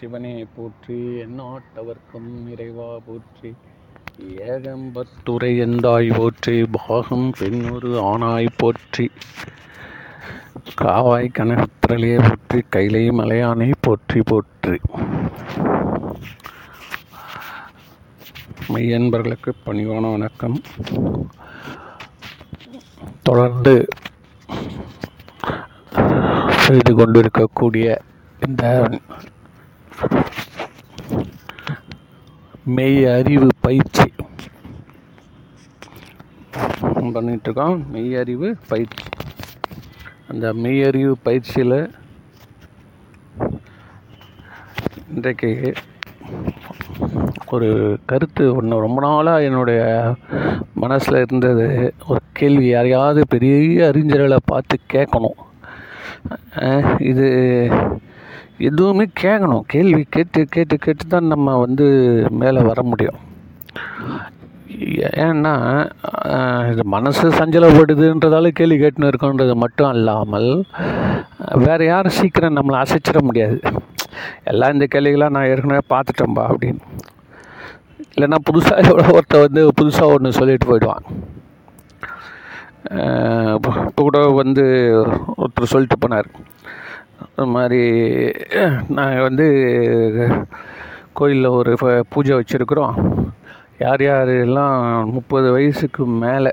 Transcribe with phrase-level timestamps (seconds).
[0.00, 3.50] சிவனே போற்றி எந்நாட்டவர்க்கும் நிறைவா போற்றி.
[4.52, 9.06] ஏகம்பத்துரை எந்தாய் போற்றி பாகம் பெண்ணொரு ஆணாய் போற்றி.
[10.82, 14.78] காவாய் கனகத்திரளே போற்றி கைலை மலையானை போற்றி போற்றி.
[18.72, 20.58] மெய்யன்பர்களுக்கு பணிவான வணக்கம்.
[23.22, 23.76] தொடர்ந்து
[26.66, 28.00] செய்து கொண்டிருக்கக்கூடிய
[28.46, 28.64] இந்த
[32.76, 34.06] மெய் அறிவு பயிற்சி
[37.14, 37.78] பண்ணிகிட்ருக்கோம்.
[37.92, 39.04] மெய் அறிவு பயிற்சி.
[40.30, 41.78] அந்த மெய் அறிவு பயிற்சியில்
[45.14, 45.72] இன்றைக்கு
[47.50, 47.70] ஒரு
[48.10, 49.80] கருத்து ஒன்று ரொம்ப நாளாக என்னுடைய
[50.74, 51.94] மனசில் இருந்தது.
[52.08, 55.38] ஒரு கேள்வி யாரையாவது பெரிய அறிஞர்களை பார்த்து கேட்கணும்.
[57.10, 57.28] இது
[58.68, 61.86] எதுவுமே கேட்கணும் கேள்வி கேட்டு கேட்டு கேட்டு தான் நம்ம வந்து
[62.40, 63.20] மேலே வர முடியும்.
[65.26, 65.54] ஏன்னா
[66.72, 70.50] இது மனசு சஞ்சலப்படுதுன்றதால கேள்வி கேட்டுன்னு இருக்கோன்றது மட்டும் அல்லாமல்
[71.64, 73.58] வேறு யாரும் சீக்கிரம் நம்மளை அசைச்சிட முடியாது.
[74.52, 76.84] எல்லாம் இந்த கேள்விகளாக நான் ஏற்கனவே பார்த்துட்டேன்பா அப்படின்னு.
[78.12, 81.04] இல்லைன்னா புதுசாக எவ்வளோ ஒருத்தர் வந்து புதுசாக ஒன்று சொல்லிட்டு போயிடுவான்.
[83.56, 84.64] இப்போ கூட வந்து
[85.42, 86.30] ஒருத்தர் சொல்லிட்டு போனார்.
[87.24, 87.82] அது மாதிரி
[88.96, 89.46] நாங்கள் வந்து
[91.18, 91.72] கோயிலில் ஒரு
[92.12, 92.96] பூஜை வச்சுருக்குறோம்.
[93.84, 94.76] யார் யார் எல்லாம்
[95.16, 96.52] முப்பது வயசுக்கு மேலே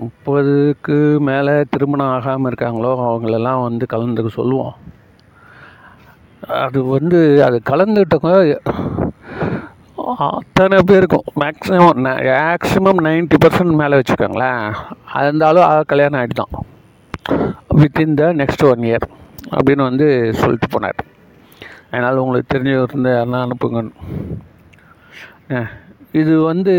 [0.00, 0.96] முப்பதுக்கு
[1.28, 4.76] மேலே திருமணம் ஆகாமல் இருக்காங்களோ அவங்களெல்லாம் வந்து கலந்துக்க சொல்லுவோம்.
[6.64, 8.56] அது வந்து அது கலந்துக்கிட்டவங்க
[10.28, 14.64] அத்தனை பேருக்கும் மேக்ஸிமம் மேக்ஸிமம் நைன்ட்டி பர்சன்ட் மேலே வச்சுக்கோங்களேன்.
[15.16, 16.54] அது இருந்தாலும் கல்யாணம் ஆகிட்டு தான்
[17.76, 19.08] within the next one year
[19.50, 20.98] அப்படின்னு வந்து சொல்லிட்டு போனார்.
[21.90, 23.90] அதனால் உங்களுக்கு தெரிஞ்சவர் இருந்து யாருன்னா அனுப்புங்க
[26.12, 26.74] இது வந்து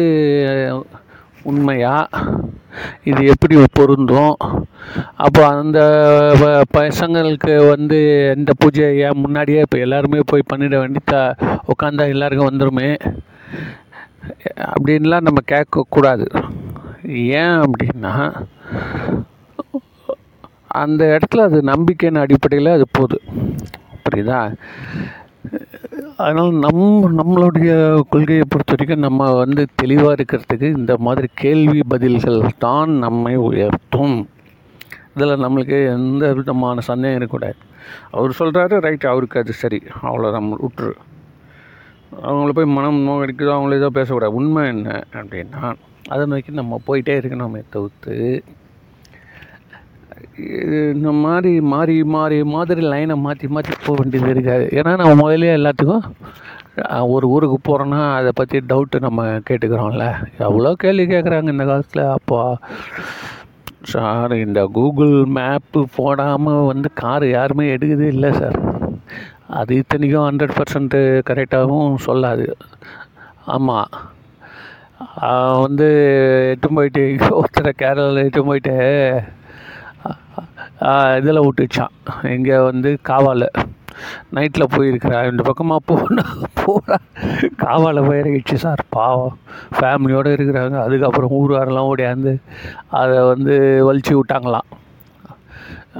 [1.43, 2.09] உண்மையா?
[3.03, 4.35] இது எப்படி பொருந்தும்?
[5.15, 5.79] அப்போ அந்த
[6.39, 7.97] ப- பசங்களுக்கு வந்து
[8.37, 11.35] இந்த பூஜையை ஏன் முன்னாடியே இப்போ எல்லாருமே போய் பண்ணிட வேண்டி த
[11.67, 12.97] உட்காந்தா எல்லாருக்கும் வந்துருமே?
[14.55, 16.43] அப்படின்லாம் நம்ம கேட்கக்கூடாது.
[17.07, 18.45] ஏன் அப்படின்னா
[20.73, 23.21] அந்த இடத்துல அது நம்பிக்கையின் அடிப்படையில் அது போகுது.
[24.03, 24.53] புரியுதா?
[26.17, 27.71] அதனால் நம் நம்மளுடைய
[28.09, 34.27] கொள்கையை பொறுத்த வரைக்கும் நம்ம வந்து தெளிவாக இருக்கிறதுக்கு இந்த மாதிரி கேள்வி பதில்கள் தான் நம்மை உயர்த்தும்.
[35.15, 37.55] இதில் நம்மளுக்கு எந்த விதமான சந்தேகம் இருக்கக்கூடாது.
[38.11, 39.81] அவர் சொல்கிறாரு ரைட் அவருக்கு அது சரி.
[40.01, 40.93] அவ்வளோ நம்ம விட்டுரு
[42.23, 44.33] அவங்கள போய் மனம் நோக்கடிக்குதோ அவங்கள ஏதோ பேசக்கூடாது.
[44.33, 45.03] உண்மை என்ன?
[45.13, 45.73] அப்படின்னா
[46.07, 48.43] அதை நோக்கி நம்ம போயிட்டே இருக்கணுமே தவிர்த்து
[50.93, 54.65] இந்த மாதிரி மாறி மாறி மாதிரி லைனை மாற்றி மாற்றி போக வேண்டியது இருக்காது.
[54.79, 56.05] ஏன்னா நம்ம முதல்ல எல்லாத்துக்கும்
[57.13, 60.05] ஒரு ஊருக்கு போகிறோன்னா அதை பற்றி டவுட்டு நம்ம கேட்டுக்கிறோம்ல.
[60.45, 62.03] எவ்வளோ கேள்வி கேட்குறாங்க இந்த காலத்தில்?
[62.17, 62.39] அப்போ
[63.91, 68.57] சார் இந்த கூகுள் மேப்பு போடாமல் வந்து கார் யாருமே எடுக்குது இல்லை சார்.
[69.59, 72.47] அது இத்தனைக்கும் ஹண்ட்ரட் பர்சன்ட்டு கரெக்டாகவும் சொல்லாது.
[73.55, 73.91] ஆமாம்
[75.63, 75.87] வந்து
[76.53, 77.03] எட்டு போயிட்டு
[77.39, 78.75] ஒருத்தரை கேரளாவில் எட்டு போயிட்டு
[81.19, 81.93] இதில் விட்டுச்சான்
[82.35, 83.47] இங்கே வந்து காவால.
[84.35, 85.17] நைட்டில் போயிருக்கிறா.
[85.31, 86.23] இந்த பக்கமாக போனா
[86.59, 87.05] போனால்
[87.63, 88.81] காவால போயிருக்கிச்சு சார்.
[88.97, 89.35] பாவம்.
[89.77, 90.77] ஃபேமிலியோடு இருக்கிறாங்க.
[90.85, 92.33] அதுக்கப்புறம் ஊர்வாரெல்லாம் ஓடியாந்து
[93.01, 93.55] அதை வந்து
[93.87, 94.69] வலிச்சு விட்டாங்களாம்.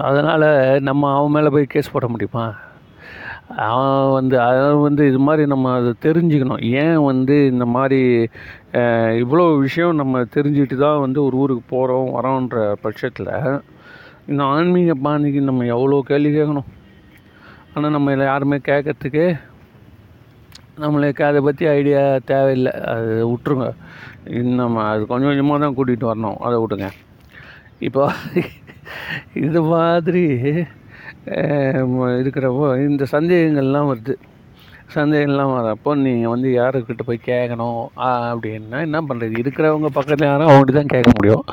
[0.10, 0.50] அதனால்
[0.90, 2.46] நம்ம அவன் மேலே போய் கேஸ் போட முடியுமா?
[3.70, 6.62] அவன் வந்து அதாவது வந்து இது மாதிரி நம்ம அதை தெரிஞ்சுக்கணும்.
[6.84, 8.02] ஏன் வந்து இந்த மாதிரி
[9.24, 13.34] இவ்வளோ விஷயம் நம்ம தெரிஞ்சுக்கிட்டு தான் வந்து ஒரு ஊருக்கு போகிறோம் வரோன்ற பட்சத்தில்
[14.30, 16.70] இந்த ஆன்மீக பாணிக்கு நம்ம எவ்வளோ கேள்வி கேட்கணும்?
[17.74, 19.26] ஆனால் நம்ம இதில் யாருமே கேட்கறதுக்கு
[20.84, 22.74] நம்மளுக்கு அதை பற்றி ஐடியா தேவையில்லை.
[22.92, 23.68] அது விட்ருங்க
[24.62, 26.38] நம்ம அது கொஞ்சம் கொஞ்சமாக தான் கூட்டிகிட்டு வரணும்.
[26.48, 26.90] அதை விட்டுங்க
[27.88, 28.04] இப்போ
[29.46, 30.24] இது மாதிரி
[32.22, 34.16] இருக்கிறப்போ இந்த சந்தேகங்கள்லாம் வருது.
[34.96, 37.82] சந்தேகம்லாம் வரப்போ நீங்கள் வந்து யாருக்கிட்ட போய் கேட்கணும்
[38.32, 41.44] அப்படின்னா என்ன பண்ணுறது இருக்கிறவங்க பக்கத்தில் யாரும் அவங்ககிட்ட தான் கேட்க முடியும்.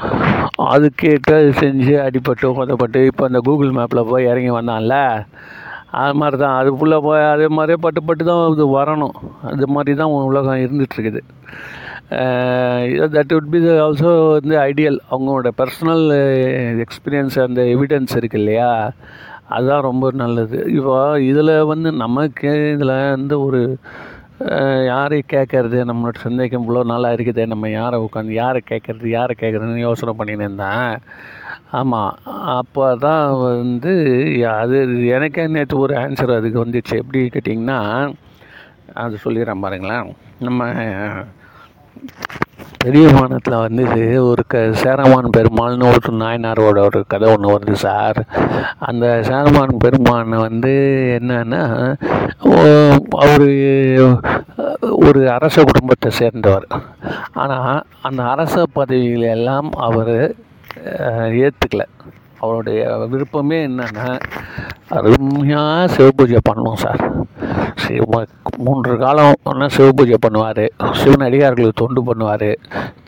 [0.74, 4.96] அது கேட்டு அது செஞ்சு அடிபட்டு உதப்பட்டு இப்போ அந்த கூகுள் மேப்பில் போய் இறங்கி வந்தான்ல
[6.00, 9.14] அது மாதிரி தான் அதுக்குள்ளே போய் அதே மாதிரியே பட்டு பட்டு தான் இது வரணும்.
[9.50, 11.22] அது மாதிரி தான் உலகம் இருந்துகிட்ருக்குது.
[13.14, 16.04] That would be the also வந்து ஐடியல் அவங்களோட பர்சனல்
[16.84, 18.70] எக்ஸ்பீரியன்ஸ் அந்த எவிடன்ஸ் இருக்கு இல்லையா?
[19.56, 20.58] அதுதான் ரொம்ப நல்லது.
[20.76, 20.96] இப்போ
[21.30, 23.60] இதில் வந்து நமக்கு இதில் வந்து ஒரு
[24.90, 30.12] யாரை கேட்கறது நம்மளோட சந்தேகம் இவ்வளோ நாளாக இருக்குதே நம்ம யாரை உட்காந்து யாரை கேட்கறது யாரை கேட்குறதுன்னு யோசனை
[30.18, 30.94] பண்ணின்னு இருந்தேன்
[31.78, 32.12] ஆமாம்
[32.58, 33.94] அப்போ தான் வந்து
[34.60, 34.76] அது
[35.16, 36.94] எனக்கே நேற்று ஒரு ஆன்சர் அதுக்கு வந்துச்சு.
[37.02, 37.80] எப்படி கேட்டிங்கன்னா
[39.02, 40.06] அது சொல்லிடுறேன் பாருங்களேன்.
[40.40, 40.60] நம்ம
[42.82, 43.84] பெரிய வானத்தில் வந்து
[44.30, 48.18] ஒரு க சேரமான் பெருமாள்னு ஒரு நாயனாரோட ஒரு கதை ஒன்று வருது சார்.
[48.88, 50.72] அந்த சேரமான் பெருமான் வந்து
[51.18, 51.62] என்னன்னா
[53.24, 53.46] அவர்
[55.08, 56.66] ஒரு அரச குடும்பத்தை சேர்ந்தவர்.
[57.44, 60.16] ஆனால் அந்த அரச பதவிகள் எல்லாம் அவர்
[61.44, 61.86] ஏற்றுக்கலை
[62.40, 62.80] அவருடைய
[63.12, 64.08] விருப்பமே என்னென்னா
[64.96, 67.02] அருமையாக சிவபூஜை பண்ணணும் சார்.
[67.82, 68.20] சிவ
[68.66, 70.62] மூன்று காலம் ஒன்றா சிவபூஜை பண்ணுவார்.
[71.00, 72.48] சிவன் அடிகார்களுக்கு தொண்டு பண்ணுவார்.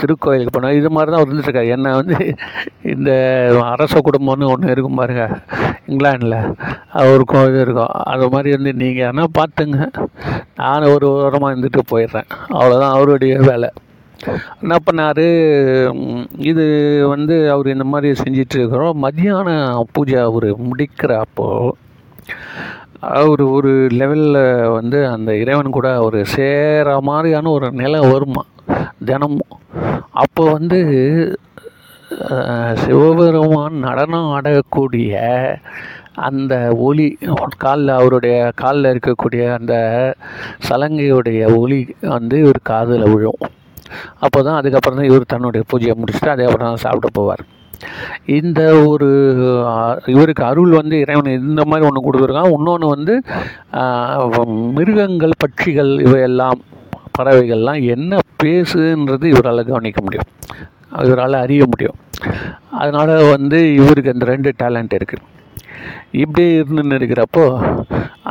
[0.00, 0.78] திருக்கோயிலுக்கு பண்ணுவார்.
[0.80, 2.18] இது மாதிரி தான் இருந்துட்டுருக்காரு என்ன வந்து
[2.94, 3.10] இந்த
[3.72, 5.24] அரச குடும்பம்னு ஒன்று இருக்கும் பாருங்க.
[5.90, 6.38] இங்கிலாண்டில்
[7.00, 7.94] அவருக்கும் இது இருக்கும்.
[8.12, 9.78] அது மாதிரி வந்து நீங்கள் ஆனால் பார்த்துங்க.
[10.60, 12.28] நான் ஒரு வாரமாக இருந்துட்டு போயிடுறேன்.
[12.58, 13.70] அவ்வளோதான் அவருடைய வேலை.
[14.62, 15.26] என்ன பண்ணார்?
[16.50, 16.64] இது
[17.12, 19.04] வந்து அவர் இந்த மாதிரி செஞ்சிட்டு இருக்கிறோம்.
[19.96, 21.48] பூஜை அவர் முடிக்கிறப்போ
[23.18, 23.70] அவர் ஒரு
[24.00, 24.42] லெவலில்
[24.76, 28.42] வந்து அந்த இறைவன் கூட அவர் சேர மாதிரியான ஒரு நிலை வருமா?
[29.10, 29.54] தினமும்.
[30.22, 30.80] அப்போ வந்து
[32.82, 35.22] சிவபெருமான் நடனம் ஆடக்கூடிய
[36.28, 36.54] அந்த
[36.88, 37.06] ஒளி
[37.64, 39.74] காலில் அவருடைய காலில் இருக்கக்கூடிய அந்த
[40.68, 41.80] சலங்கையுடைய ஒளி
[42.14, 43.42] வந்து இவர் காதில் விழும்.
[44.24, 47.42] அப்போ தான் அதுக்கப்புறம் தான் இவர் தன்னுடைய பூஜையை முடிச்சுட்டு அதுக்கப்புறம் தான் சாப்பிட போவார்.
[48.38, 48.60] இந்த
[48.90, 49.08] ஒரு
[50.14, 52.54] இவருக்கு அருள் வந்து இறைவன் இந்த மாதிரி ஒன்று கொடுத்துருக்கான்.
[52.56, 53.14] இன்னொன்று வந்து
[54.78, 56.60] மிருகங்கள் பட்சிகள் இவையெல்லாம்
[57.18, 60.28] பறவைகள்லாம் என்ன பேசுன்றது இவரால் கவனிக்க முடியும்.
[61.06, 61.98] இவரால் அறிய முடியும்.
[62.80, 65.26] அதனால் வந்து இவருக்கு அந்த ரெண்டு டேலண்ட் இருக்குது
[66.22, 67.44] இப்படி இருந்துன்னு இருக்கிறப்போ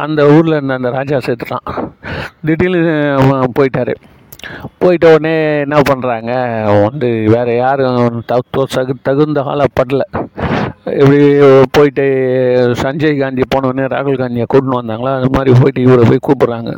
[0.03, 1.67] அந்த ஊரில் இருந்த அந்த ராஜா சேர்த்துட்டான்.
[2.47, 2.81] திடீர்னு
[3.59, 3.93] போயிட்டார்.
[4.81, 5.33] போயிட்ட உடனே
[5.65, 6.31] என்ன பண்ணுறாங்க
[6.85, 10.03] வந்து வேறு யாரும் தகு தகுந்த காலப்படல
[10.99, 11.17] இப்படி
[11.75, 12.05] போயிட்டு
[12.81, 15.11] சஞ்சய் காந்தி போனோடனே ராகுல் காந்தியை கூட்டின்னு வந்தாங்களா?
[15.19, 16.71] அது மாதிரி போயிட்டு இவரை போய் கூப்பிட்றாங்க.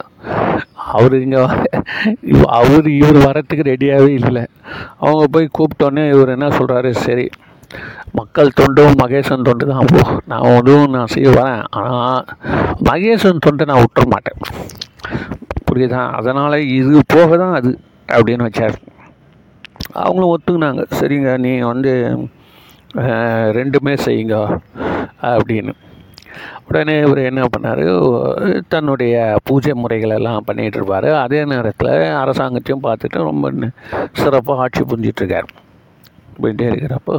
[0.95, 1.41] அவர் இங்கே
[2.59, 4.43] அவர் இவர் வரத்துக்கு ரெடியாகவே இல்லை.
[5.03, 7.27] அவங்க போய் கூப்பிட்டோன்னே இவர் என்ன சொல்கிறாரு சரி
[8.19, 10.01] மக்கள் தொண்டும் மகேசன் தொண்டு தான் போ.
[10.29, 11.63] நான் அதுவும் நான் செய்ய வரேன்.
[11.81, 12.25] ஆனால்
[12.89, 14.39] மகேசன் தொண்டை நான் விட்டுற மாட்டேன்.
[15.71, 16.01] புரியுதா?
[16.19, 17.69] அதனால் இது போக தான் அது
[18.15, 18.77] அப்படின்னு வச்சார்.
[20.03, 20.81] அவங்களும் ஒத்துக்குனாங்க.
[20.99, 21.93] சரிங்க நீ வந்து
[23.59, 24.35] ரெண்டுமே செய்யுங்க
[25.31, 25.73] அப்படின்னு.
[26.69, 27.83] உடனே இவர் என்ன பண்ணார்?
[28.73, 29.15] தன்னுடைய
[29.47, 31.07] பூஜை முறைகளெல்லாம் பண்ணிகிட்டு இருப்பார்.
[31.23, 31.91] அதே நேரத்தில்
[32.21, 33.71] அரசாங்கத்தையும் பார்த்துட்டு ரொம்ப
[34.19, 35.49] சிறப்பாக ஆட்சி புரிஞ்சிட்ருக்கார்
[36.41, 37.15] போயிட்டே இருக்கிறப்போ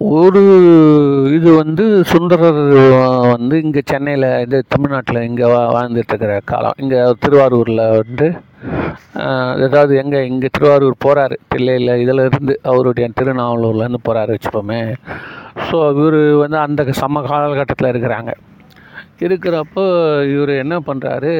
[0.00, 0.40] ஒரு
[1.36, 2.60] இது வந்து சுந்தரர்
[3.32, 6.78] வந்து இங்கே சென்னையில் இது தமிழ்நாட்டில் இங்கே வா வாழ்ந்துட்டுருக்கிற காலம்.
[6.82, 8.28] இங்கே திருவாரூரில் வந்து
[9.66, 14.80] ஏதாவது எங்கே இங்கே திருவாரூர் போகிறாரு பிள்ளையில் இதில் இருந்து அவருடைய திருநாவலூர்லேருந்து போகிறாரு வச்சுப்போமே
[15.68, 18.32] ஸோ இவர் வந்து அந்த சம காலகட்டத்தில் இருக்கிறாங்க.
[19.26, 19.84] இருக்கிறப்போ
[20.34, 21.34] இவர் என்ன பண்ணுறாரு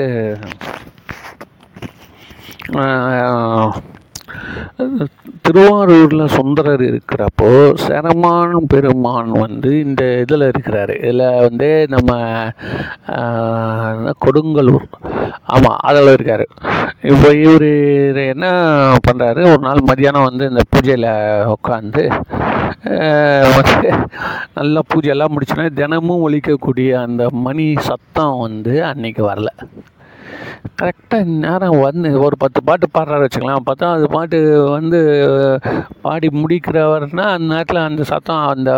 [5.46, 7.48] திருவாரூரில் சுந்தரர் இருக்கிறப்போ
[7.84, 10.94] சரமான் பெருமான் வந்து இந்த இதில் இருக்கிறாரு.
[11.06, 12.10] இதில் வந்து நம்ம
[14.24, 14.86] கொடுங்கலூர்.
[15.54, 16.46] ஆமாம் அதில் இருக்கார்.
[17.10, 17.70] இப்போ இவர்
[18.32, 18.46] என்ன
[19.06, 21.10] பண்ணுறாரு ஒரு நாள் மதியானம் வந்து இந்த பூஜையில்
[21.56, 22.04] உட்காந்து
[23.56, 23.88] வந்து
[24.58, 29.50] நல்லா பூஜையெல்லாம் முடிச்சுன்னா தினமும் ஒழிக்கக்கூடிய அந்த மணி சத்தம் வந்து அன்னைக்கு வரல.
[30.82, 34.38] கரெக்டாக நேரம் வந்து ஒரு பத்து பாட்டு பாடுறாரு வச்சுக்கலாம் பார்த்தா அது பாட்டு
[34.70, 35.00] வந்து
[36.02, 38.70] பாடி முடிக்கிறவர்னா அந்த நேரத்தில் அந்த சத்தம் அந்த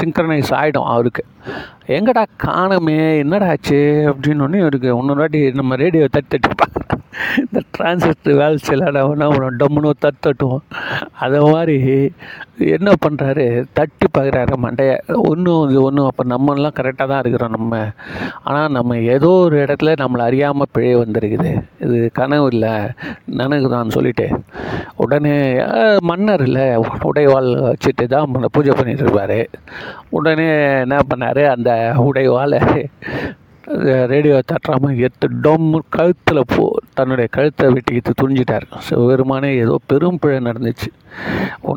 [0.00, 1.24] சிங்க்ரனைஸ் ஆகிடும் அவருக்கு.
[1.88, 3.80] எங்கடா காணமே என்னடா ஆச்சு?
[4.10, 6.85] அப்படின்னு இவருக்கு இன்னொரு வாட்டி நம்ம ரேடியோ தட்டி தட்டிப்பாங்க
[7.42, 9.02] இந்த டிரான்சிஸ்டர் வேலை செய்யலாடா
[9.62, 10.64] டம்முன்னு தட்டு தட்டுவோம்
[11.24, 11.76] அதை மாதிரி
[12.76, 13.44] என்ன பண்ணுறாரு
[13.78, 14.94] தட்டி பார்க்குறாரு மண்டையை.
[15.30, 17.80] ஒன்றும் இது ஒன்றும் அப்போ நம்மளாம் கரெக்டாக தான் இருக்கிறோம் நம்ம.
[18.48, 21.50] ஆனால் நம்ம ஏதோ ஒரு இடத்துல நம்மளை அறியாமல் பிழை வந்திருக்குது.
[21.86, 22.74] இது கனவு இல்லை.
[23.40, 24.28] நனகு தான் சொல்லிட்டு.
[25.04, 25.34] உடனே
[26.10, 26.66] மன்னர் இல்லை.
[27.10, 29.38] உடைவாள் வச்சுட்டு தான் பூஜை பண்ணிட்டு இருப்பார்.
[30.18, 30.48] உடனே
[30.84, 31.42] என்ன பண்ணார்?
[31.56, 31.70] அந்த
[32.08, 32.60] உடைவாளை
[34.12, 36.64] ரேடியோ தட்டுறாமல் எடுத்து டொம்மு கழுத்தில் போ
[36.98, 38.66] தன்னுடைய கழுத்தை வெட்டிக்கிட்டு துணிஞ்சிட்டார்.
[38.88, 40.90] சிவபெருமானே ஏதோ பெரும் பிழை நடந்துச்சு.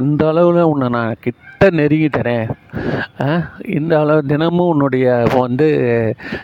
[0.08, 2.50] இந்த அளவில் உன்னை நான் கிட்ட நெருங்கி தரேன்
[3.78, 5.08] இந்த அளவு தினமும் உன்னுடைய
[5.42, 5.68] வந்து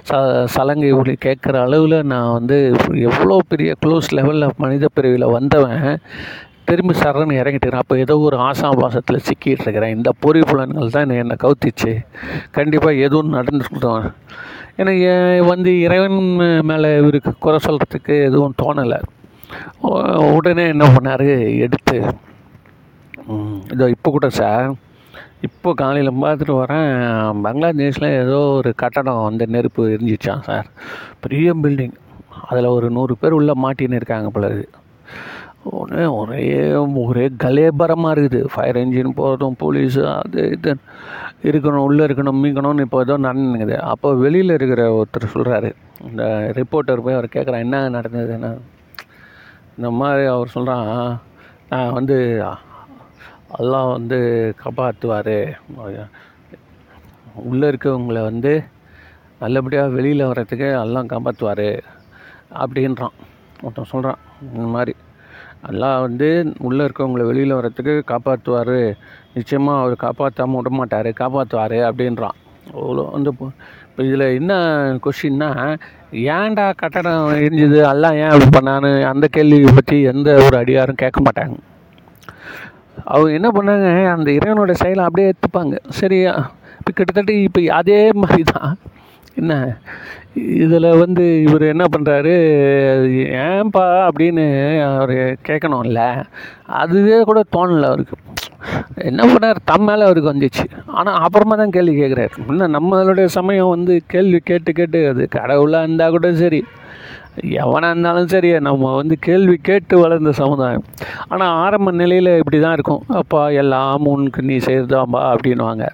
[0.10, 0.22] ச
[0.56, 2.58] சலங்கை ஒளி கேட்குற அளவில் நான் வந்து
[3.10, 5.86] எவ்வளோ பெரிய க்ளோஸ் லெவலில் மனித பிரிவில் வந்தவன்.
[6.70, 11.36] திரும்பி சரண் இறங்கிட்டு அப்போ ஏதோ ஒரு ஆசாபாசத்தில் சிக்கிட்டு இருக்கிறேன் இந்த பொறி புலன்கள் தான் என்னை என்னை
[11.44, 11.92] கவுத்திச்சு.
[12.58, 14.06] கண்டிப்பாக எதுவும் நடந்துருக்கட்டும்.
[14.82, 15.10] எனக்கு
[15.52, 16.20] வந்து இறைவன்
[16.70, 19.00] மேலே இவருக்கு குறை சொல்கிறதுக்கு எதுவும் தோணலை.
[20.38, 21.28] உடனே என்ன பண்ணார்?
[21.66, 21.98] எடுத்து
[23.74, 24.68] இதோ இப்போ கூட சார்
[25.48, 26.90] இப்போ காலையில் பார்த்துட்டு வரேன்.
[27.46, 30.68] பங்களாதேஷில் ஏதோ ஒரு கட்டடம் வந்து நெருப்பு எரிஞ்சிச்சான் சார்.
[31.24, 31.96] பெரிய பில்டிங்
[32.50, 34.50] அதில் ஒரு நூறு பேர் உள்ளே மாட்டின்னு இருக்காங்க போல
[35.80, 36.42] ஒரே ஒரே
[37.04, 38.40] ஒரே கலேபரமாக இருக்குது.
[38.54, 40.72] ஃபயர் என்ஜின் போகிறதும் போலீஸு அது இது.
[41.50, 43.76] இருக்கணும் உள்ளே இருக்கணும் மீக்கணும்னு இப்போ ஏதோ நடந்துக்குது.
[43.92, 45.70] அப்போ வெளியில் இருக்கிற ஒருத்தர் சொல்கிறாரு
[46.08, 46.24] இந்த
[46.60, 48.52] ரிப்போர்ட்டர் போய் அவர் கேட்குறான் என்ன நடந்ததுன்னு
[49.78, 50.90] இந்த மாதிரி அவர் சொல்கிறான்
[51.72, 52.18] நான் வந்து
[53.62, 54.20] எல்லாம் வந்து
[54.64, 55.36] காப்பாற்றுவார்
[57.50, 58.54] உள்ளே இருக்கவங்கள வந்து
[59.42, 61.68] நல்லபடியாக வெளியில் வர்றதுக்கு எல்லாம் காப்பாற்றுவார்
[62.64, 63.16] அப்படின்றான்.
[63.64, 64.22] ஒருத்தன் சொல்கிறான்
[64.54, 64.94] இந்த மாதிரி.
[65.68, 66.28] அல்லாஹ் வந்து
[66.68, 68.78] உள்ளே இருக்கவங்கள வெளியில் வரத்துக்கு காப்பாற்றுவார்
[69.38, 72.38] நிச்சயமாக அவர் காப்பாற்றாமல் விட மாட்டார் காப்பாற்றுவார் அப்படின்றான்.
[72.74, 74.54] அவ்வளோ வந்து இப்போ இதில் என்ன
[75.04, 75.50] கொஷின்னா
[76.38, 77.80] ஏன்டா கட்டடம் எரிஞ்சுது?
[77.92, 81.56] எல்லாம் ஏன் அப்படி பண்ணான்னு அந்த கேள்வியை பற்றி எந்த ஒரு அடியாரும் கேட்க மாட்டாங்க.
[83.12, 86.34] அவங்க என்ன பண்ணாங்க அந்த இறைவனோட செயலை அப்படியே எடுத்துப்பாங்க சரியா
[86.80, 88.72] இப்போ கிட்டத்தட்ட இப்போ அதே மாதிரி தான்
[89.40, 89.54] என்ன?
[90.64, 92.34] இதில் வந்து இவர் என்ன பண்ணுறாரு
[93.48, 94.46] ஏன்பா அப்படின்னு
[94.90, 95.16] அவர்
[95.48, 96.04] கேட்கணும்ல
[96.82, 98.16] அதுவே கூட தோணலை அவருக்கு.
[99.10, 99.60] என்ன பண்ணார்?
[99.72, 100.66] தம் மேலே அவருக்கு வந்துச்சு.
[101.00, 106.16] ஆனால் அப்புறமா தான் கேள்வி கேட்குறாரு இன்னும் நம்மளுடைய சமயம் வந்து கேள்வி கேட்டு கேட்டு அது கடவுளாக இருந்தால்
[106.16, 106.62] கூட சரி
[107.62, 110.86] எவனாக இருந்தாலும் சரி நம்ம வந்து கேள்வி கேட்டு வளர்ந்த சமுதாயம்.
[111.28, 113.04] ஆனால் ஆரம்ப நிலையில் இப்படி தான் இருக்கும்.
[113.22, 115.86] அப்பா எல்லாம் உனக்கு நீ செய்தாம்பா அப்படின்வாங்க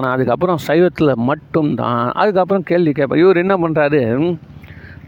[0.00, 2.12] ஆனால் அதுக்கப்புறம் சைவத்தில் மட்டும்தான்.
[2.12, 4.38] அதுக்கப்புறம் கேள்வி கேட்பேன் இவர் என்ன பண்ணுறாரு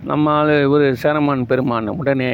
[0.04, 1.88] நம்மால் ஒரு இவர் சேரமான் பெருமான்.
[1.88, 2.30] உடனே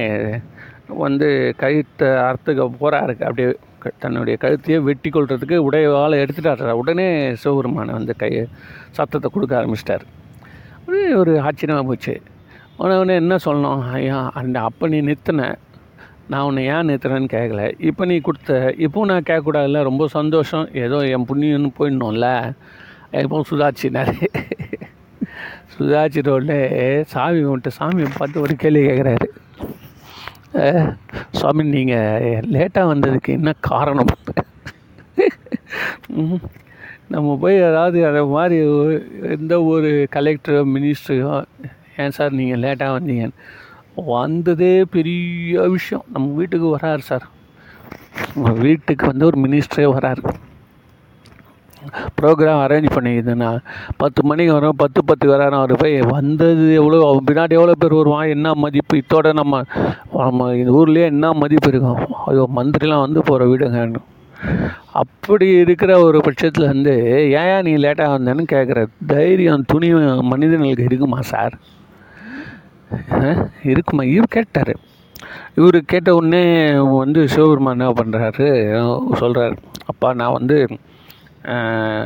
[0.88, 8.17] வந்து கழுத்தை அறுத்துக்க போகிறாரு அப்படியே க- தன்னுடைய கழுத்தையே வெட்டி கொள்றதுக்கு உடையவால் எடுத்துட்டாரு உடனே சிவபெருமானை வந்து
[8.17, 8.47] கை
[8.91, 11.17] சத்தத்தை கொடுக்க ஆரம்பிச்சிட்டார்.
[11.17, 12.23] ஒரு ஆச்சரியமாக போச்சு.
[12.77, 13.91] உடனே என்ன சொல்லணும்?
[13.91, 15.55] ஐயா அந்த அப்போ நீ நிறுத்தின
[16.33, 18.57] நான் உன்னை ஏன் நிறுத்துறேன்னு கேட்கல இப்போ நீ கொடுத்த
[18.87, 20.67] இப்போ நான் கேட்கக்கூடாதுல்ல ரொம்ப சந்தோஷம்.
[20.85, 22.29] ஏதோ என் புண்ணியம்னு போயிடணும்ல?
[23.23, 24.13] இப்போ சுதாச்சினார்
[25.75, 26.59] சுதாச்சிட்ட உடனே
[27.13, 29.29] சாமி வந்துட்டு சாமியை பார்த்து ஒரு கேள்வி கேட்குறாரு
[31.39, 34.13] சுவாமி நீங்கள் லேட்டாக வந்ததுக்கு என்ன காரணம்?
[37.15, 38.57] நம்ம போய் அதாவது அதை மாதிரி
[39.37, 41.33] எந்த ஒரு கலெக்டரோ மினிஸ்டரையோ
[42.03, 43.39] ஏன் சார் நீங்கள் லேட்டாக வந்தீங்கன்னு?
[44.07, 46.05] வந்ததே பெரிய விஷயம்.
[46.14, 47.26] நம்ம வீட்டுக்கு வராரு சார்.
[48.64, 50.23] வீட்டுக்கு வந்து ஒரு மினிஸ்டரே வராரு.
[52.19, 53.50] ப்ரோக்ராம் அரேஞ்ச் பண்ணிக்கிதுண்ணா
[54.02, 58.33] பத்து மணிக்கு வரோம் பத்து பத்து வரான அவர் போய் வந்தது எவ்வளோ அவன் பின்னாடி எவ்வளோ பேர் வருவான்?
[58.35, 59.00] என்ன மதிப்பு?
[59.02, 59.62] இத்தோட நம்ம
[60.23, 62.00] நம்ம இந்த ஊர்லேயே என்ன மதிப்பு இருக்கும்?
[62.28, 64.02] ஐயோ மந்திரிலாம் வந்து போகிற வீடுங்க.
[65.02, 66.95] அப்படி இருக்கிற ஒரு பட்சத்தில் வந்து
[67.43, 68.83] ஏன் நீ லேட்டாக வந்தேன்னு கேட்குற
[69.14, 69.90] தைரியம் துணி
[70.33, 71.57] மனிதனுக்கு இருக்குமா சார்?
[73.64, 74.02] இருக்குமா?
[74.02, 74.76] இவர் கேட்டார்.
[75.54, 80.66] இவர் கேட்ட உடனே வந்து சிவபெருமான் என்ன பண்ணுறாரு சொல்கிறார் அப்பா நான் வந்து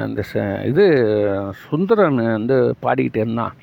[0.07, 0.87] இந்த ச- இது
[1.71, 3.55] சுந்தரன் வந்து பாடிக்கிட்டு இருந்தான்.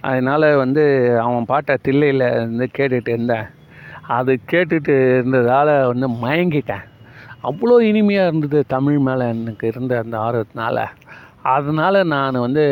[0.00, 3.44] அதனால் வந்து அவன் பாட்டை தில்லையில் வந்து கேட்டுகிட்டு இருந்தேன்.
[4.08, 6.84] அது கேட்டுட்டு இருந்ததால் வந்து மயங்கிட்டேன்.
[7.44, 10.84] அவ்வளோ இனிமையாக இருந்தது தமிழ் மேலே எனக்கு இருந்த அந்த ஆர்வத்தினால.
[11.54, 12.64] அதனால் நான் வந்து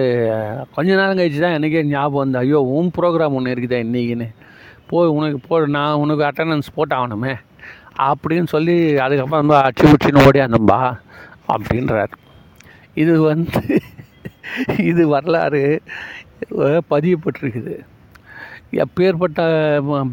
[0.74, 4.28] கொஞ்ச நேரம் கழிச்சு தான் எனக்கே ஞாபகம் வந்து ஐயோ உன் ப்ரோக்ராம் ஒன்று இருக்குதா இன்றைக்கின்னு
[4.90, 7.34] போய் உனக்கு போ நான் உனக்கு அட்டண்டன்ஸ் போட்டாகணுமே.
[8.08, 10.80] அப்படின்னு சொல்லி அதுக்கப்புறம் வந்து அச்சு பிடிச்சின்னு ஓடியாந்தம்பா
[11.54, 12.14] அப்படின்றார்.
[13.02, 13.60] இது வந்து
[14.90, 15.62] இது வரலாறு
[16.92, 17.76] பதியப்பட்டிருக்குது
[18.84, 19.40] எப்பேற்பட்ட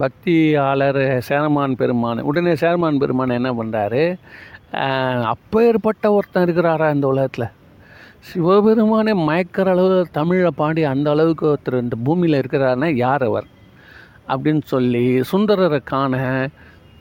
[0.03, 4.03] பக்தியாளர் சேரமான் பெருமான் உடனே சேரமான் பெருமான் என்ன பண்ணுறாரு
[5.33, 7.47] அப்பேற்பட்ட ஒருத்தன் இருக்கிறாரா இந்த உலகத்தில்?
[8.29, 13.47] சிவபெருமானே மயக்கிற அளவு தமிழை பாடி அந்த அளவுக்கு ஒருத்தர் இந்த பூமியில் இருக்கிறாருன்னா யார் அவர்?
[14.27, 16.13] அப்படின்னு சொல்லி சுந்தரரை காண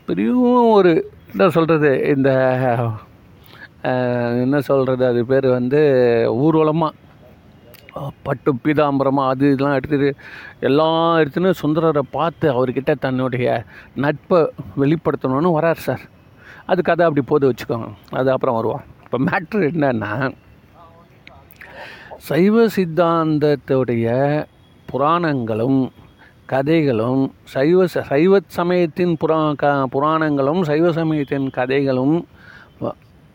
[0.07, 0.31] பெரிய
[0.77, 0.93] ஒரு
[1.33, 2.31] என்ன சொல்கிறது இந்த
[4.45, 5.81] என்ன சொல்கிறது அது பேர் வந்து
[6.45, 6.97] ஊர்வலமாக
[8.23, 10.11] பட்டு பீதாம்பரமாக அது இதெல்லாம் எடுத்துட்டு
[10.69, 13.47] எல்லாம் எடுத்துன்னு சுந்தரரை பார்த்து அவர்கிட்ட தன்னுடைய
[14.05, 14.41] நட்பை
[14.83, 16.05] வெளிப்படுத்தணும்னு வரார் சார்.
[16.71, 17.89] அது கதை அப்படி போது வச்சுக்கோங்க.
[18.21, 20.13] அது அப்புறம் வருவோம் இப்போ மேட்ரு என்னன்னா
[22.21, 24.07] சைவ சித்தாந்தத்துடைய
[24.89, 25.81] புராணங்களும்
[26.47, 32.17] கதைகளும் சைவ ச- சைவ சமயத்தின் புரா க புராணங்களும் சைவ சமயத்தின் கதைகளும்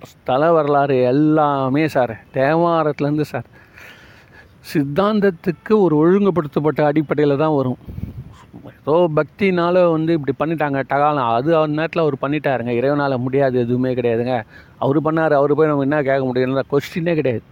[0.02, 3.48] ஸ்தல வரலாறு எல்லாமே சார் தேவாரத்துலேருந்து சார்
[4.74, 7.80] சித்தாந்தத்துக்கு ஒரு ஒழுங்குபடுத்தப்பட்ட அடிப்படையில் தான் வரும்.
[8.80, 14.36] ஏதோ பக்தினால் வந்து இப்படி பண்ணிட்டாங்க டகாலம் அது அந்த நேரத்தில் அவர் பண்ணிட்டாருங்க இறைவனால் முடியாது எதுவுமே கிடையாதுங்க.
[14.78, 17.44] அவர் பண்ணார் அவர் போய் நம்ம என்ன கேட்க முடியும்ன்ற கொஸ்டினே கிடையாது.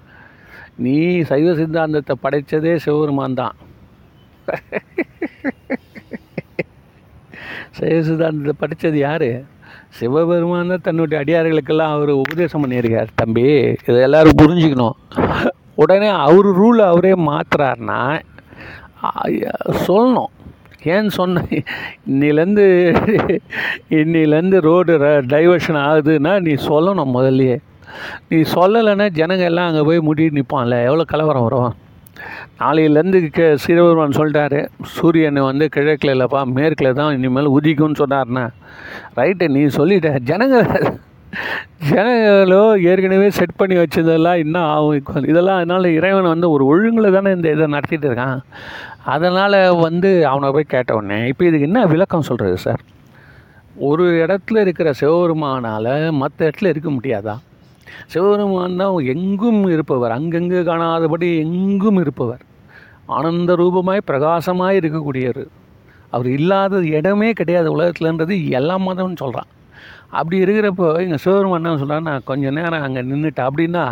[0.78, 0.96] நீ
[1.30, 3.56] சைவ சித்தாந்தத்தை படைத்ததே சிவபெருமான் தான்.
[7.80, 9.30] சைவ சித்தாந்தத்தை படித்தது யார்?
[9.98, 13.10] சிவபெருமான் தான் தன்னுடைய அடியார்களுக்கெல்லாம் அவர் உபதேசம் பண்ணியிருக்கார்.
[13.22, 13.44] தம்பி
[13.88, 14.98] இதை எல்லோரும் புரிஞ்சுக்கணும்.
[15.84, 18.00] உடனே அவர் ரூல் அவரே மாற்றுறாருன்னா
[19.88, 20.32] சொல்லணும்.
[20.94, 21.44] ஏன்னு சொன்ன
[22.12, 22.66] இன்னிலேருந்து
[24.00, 24.94] இன்னிலேருந்து ரோடு
[25.34, 27.58] டைவர்ஷன் ஆகுதுன்னா நீ சொல்லணும் முதல்லையே.
[28.30, 31.72] நீ சொல்லலைன்னா ஜனங்கள் எல்லாம் அங்கே போய் முடி நிற்பான்ல எவ்வளோ கலவரம் வரும்?
[32.62, 34.60] நாளையிலேருந்து கே சிறுவர்மன் சொல்லிட்டாரு
[34.96, 38.46] சூரியன் வந்து கிழக்கில் இல்லைப்பா மேற்கில் தான் இனிமேல் உதிக்கும்னு சொன்னார்ண்ணா.
[39.20, 40.10] ரைட்டு நீ சொல்லிட்ட.
[40.30, 40.68] ஜனங்கள்
[41.90, 42.60] ஜனங்களோ
[42.90, 45.26] ஏற்கனவே செட் பண்ணி வச்சதெல்லாம் இன்னும் ஆகும்.
[45.32, 48.40] இதெல்லாம் அதனால் இறைவன் வந்து ஒரு ஒழுங்கில் தானே இந்த இதை நடத்திட்டு இருக்கான்.
[49.16, 52.84] அதனால் வந்து அவனை போய் கேட்ட உடனே இப்போ இதுக்கு என்ன விளக்கம் சொல்கிறது சார்
[53.88, 57.36] ஒரு இடத்துல இருக்கிற சிவபெருமானால் மற்ற இடத்துல இருக்க முடியாதா?
[58.14, 62.44] சிவபெருமான் தான் எங்கும் இருப்பவர் அங்கெங்கு காணாதபடி எங்கும் இருப்பவர்.
[63.16, 65.44] ஆனந்த ரூபமாய் பிரகாசமாய் இருக்கக்கூடியவர்.
[66.16, 69.50] அவர் இல்லாத இடமே கிடையாது உலகத்துலன்றது எல்லா மதம்னு சொல்கிறான்
[70.20, 73.86] அப்படி இருக்கிறப்போ எங்கள் சிவபெருமான் என்ன சொல்கிறான் நான் கொஞ்சம் நேரம் அங்கே நின்றுட்டேன் அப்படின்னா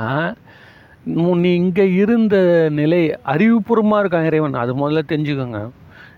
[1.44, 2.36] நீ இங்கே இருந்த
[2.80, 3.00] நிலை
[3.34, 4.58] அறிவுபூர்வமாக இருக்காங்க இறைவன்.
[4.64, 5.60] அது முதல்ல தெரிஞ்சுக்கோங்க.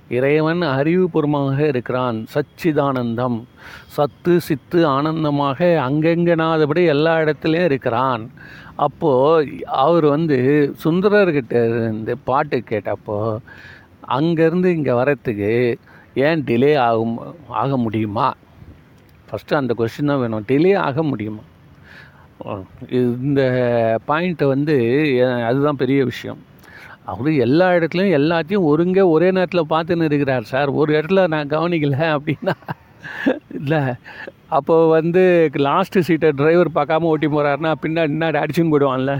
[0.09, 2.17] இறைவன் அறிவுபூர்வமாக இருக்கிறான்.
[2.33, 3.37] சச்சிதானந்தம்.
[3.95, 8.23] சத்து சித்து ஆனந்தமாக அங்கெங்கனாதபடி எல்லா இடத்துலையும் இருக்கிறான்.
[8.85, 10.37] அப்போது அவர் வந்து
[10.83, 13.17] சுந்தரர்கிட்ட இருந்து பாட்டு கேட்டப்போ
[14.17, 15.51] அங்கேருந்து இங்கே வரத்துக்கு
[16.27, 17.15] ஏன் டிலே ஆகும்
[17.47, 18.27] ஆக முடியுமா?
[19.27, 20.47] ஃபஸ்ட்டு அந்த கொஷின் தான் வேணும்.
[20.47, 21.43] டிலே ஆக முடியுமா?
[22.89, 23.41] இந்த
[24.07, 24.75] பாயிண்ட்டை வந்து
[25.49, 26.41] அதுதான் பெரிய விஷயம்.
[27.11, 30.69] அவர் எல்லா இடத்துலையும் எல்லாத்தையும் ஒருங்க ஒரே நேரத்தில் பார்த்துன்னு இருக்கிறார் சார்.
[30.81, 32.55] ஒரு இடத்துல நான் கவனிக்கல அப்படின்னா
[33.59, 33.81] இல்லை.
[34.57, 35.23] அப்போது வந்து
[35.67, 39.13] லாஸ்ட்டு சீட்டை டிரைவர் பார்க்காம ஓட்டி போகிறாருன்னா பின்னாடி பின்னாடி அடிச்சுன்னு போயிடுவான்ல.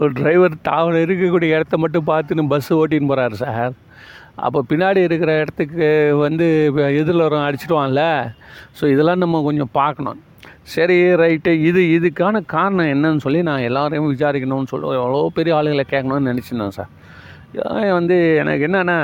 [0.00, 3.72] ஒரு டிரைவர் தாவல் இருக்கக்கூடிய இடத்த மட்டும் பார்த்துன்னு பஸ்ஸு ஓட்டின்னு போகிறாரு சார்.
[4.46, 5.88] அப்போ பின்னாடி இருக்கிற இடத்துக்கு
[6.24, 6.46] வந்து
[7.00, 8.04] எதிரில் வரும் அடிச்சிடுவான்ல.
[8.78, 10.20] ஸோ இதெல்லாம் நம்ம கொஞ்சம் பார்க்கணும்.
[10.66, 16.30] சரி ரைட்டு இது இதுக்கான காரணம் என்னன்னு சொல்லி நான் எல்லாரையும் விசாரிக்கணும்னு சொல்லி எவ்வளோ பெரிய ஆளுகளை கேட்கணும்னு
[16.30, 16.92] நினச்சிருந்தேன் சார்.
[17.92, 18.96] வந்து எனக்கு என்னென்னா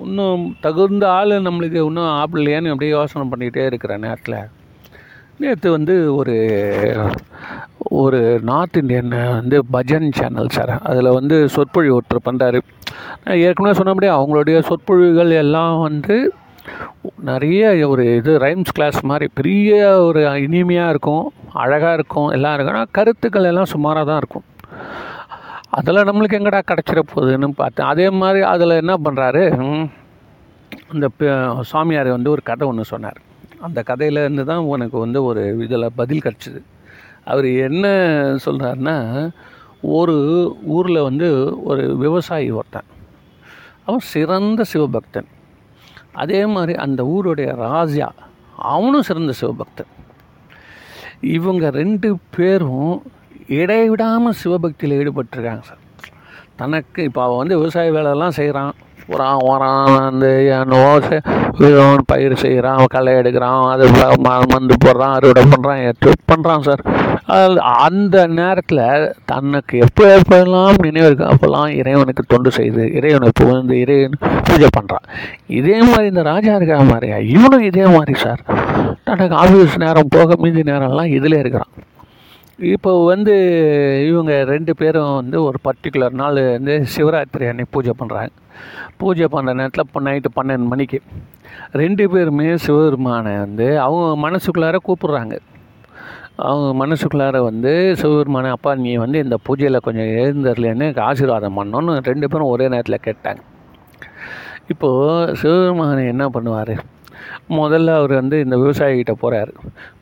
[0.00, 4.38] இன்னும் தகுந்த ஆள் நம்மளுக்கு இன்னும் ஆப்பிடலையான்னு அப்படியே யோசனை பண்ணிக்கிட்டே இருக்கிற நேரத்தில்
[5.38, 6.34] நேற்று வந்து ஒரு
[7.98, 12.58] ஒரு நார்த் இந்தியன் வந்து பஜன் சேனல் சார் அதில் வந்து சொற்பொழிவு ஒருத்தர் பண்ணுறாரு
[13.24, 16.16] நான் ஏற்கனவே சொன்னபடியே அவங்களுடைய சொற்பொழிவுகள் எல்லாம் வந்து
[17.28, 19.70] நிறைய ஒரு இது ரைம்ஸ் கிளாஸ் மாதிரி பெரிய
[20.06, 21.24] ஒரு இனிமையாக இருக்கும்
[21.62, 22.76] அழகாக இருக்கும் எல்லாம் இருக்கும்.
[22.76, 24.46] ஆனால் கருத்துக்கள் எல்லாம் சுமாராக தான் இருக்கும்.
[25.78, 27.88] அதில் நம்மளுக்கு எங்கடா கிடச்சிட போகுதுன்னு பார்த்தேன்.
[27.92, 29.42] அதே மாதிரி அதில் என்ன பண்ணுறாரு
[30.92, 31.08] அந்த
[31.72, 33.18] சாமியார் வந்து ஒரு கதை ஒன்று சொன்னார்.
[33.66, 36.60] அந்த கதையிலேருந்து தான் உனக்கு வந்து ஒரு இதில் பதில் கிடச்சிது.
[37.30, 37.86] அவர் என்ன
[38.46, 38.96] சொல்கிறாருன்னா
[39.98, 40.16] ஒரு
[40.76, 41.28] ஊரில் வந்து
[41.70, 42.88] ஒரு விவசாயி ஒருத்தன்.
[43.84, 45.28] அவன் சிறந்த சிவபக்தன்.
[46.12, 48.12] அதே மாதிரி அந்த ஊருடைய ராஜா
[48.56, 49.90] அவனும் சிறந்த சிவபக்தன்.
[51.20, 53.02] இவங்க ரெண்டு பேரும்
[53.46, 55.78] இடைவிடாமல் சிவபக்தியில் ஈடுபட்டிருக்காங்க சார்.
[56.56, 58.72] தனக்கு இப்போ அவன் வந்து விவசாய வேலையெல்லாம் செய்கிறான்
[59.10, 60.90] உரம் உரம் அந்த என்னவோ
[62.06, 63.86] பயிர் செய்கிறான் களை எடுக்கிறான் அது
[64.48, 66.82] மருந்து போடுறான் அறுவடை பண்ணுறான் எட்டு பண்ணுறான் சார்
[67.80, 68.82] அந்த நேரத்தில்
[69.24, 75.06] தனக்கு எப்போ எப்போல்லாம் நினைவு இருக்கு அப்போல்லாம் இறைவனுக்கு தொண்டு செய்து இறைவனை புகழ்ந்து இறைவன் பூஜை பண்ணுறான்
[75.58, 77.18] இதே மாதிரி இந்த ராஜா இருக்கிற மாதிரியா?
[77.34, 78.42] இவனும் இதே மாதிரி சார்
[79.04, 81.72] தனக்கு ஆஃபீஸ் நேரம் போக மீதி நேரம்லாம் இதில் இருக்கிறான்.
[82.68, 83.34] இப்போ வந்து
[84.08, 88.32] இவங்க ரெண்டு பேரும் வந்து ஒரு பர்டிகுலர் நாள் வந்து சிவராத்திரி அன்னைக்கு பூஜை பண்ணுறாங்க
[89.00, 90.98] பூஜை பண்ணுற நேரத்தில் இப்போ நைட்டு பன்னெண்டு மணிக்கு
[91.82, 95.36] ரெண்டு பேருமே சிவபெருமானை வந்து அவங்க மனசுக்குள்ளார கூப்பிட்றாங்க.
[96.48, 102.52] அவங்க மனசுக்குள்ளார வந்து சிவபெருமானை அப்பா நீ வந்து இந்த பூஜையில் கொஞ்சம் எழுந்தர்லேன்னு ஆசீர்வாதம் பண்ணோன்னு ரெண்டு பேரும்
[102.54, 103.42] ஒரே நேரத்தில் கேட்டாங்க.
[104.74, 106.74] இப்போது சிவபெருமானை என்ன பண்ணுவார்?
[107.58, 109.52] முதல்ல அவர் வந்து இந்த விவசாயிகிட்ட போகிறாரு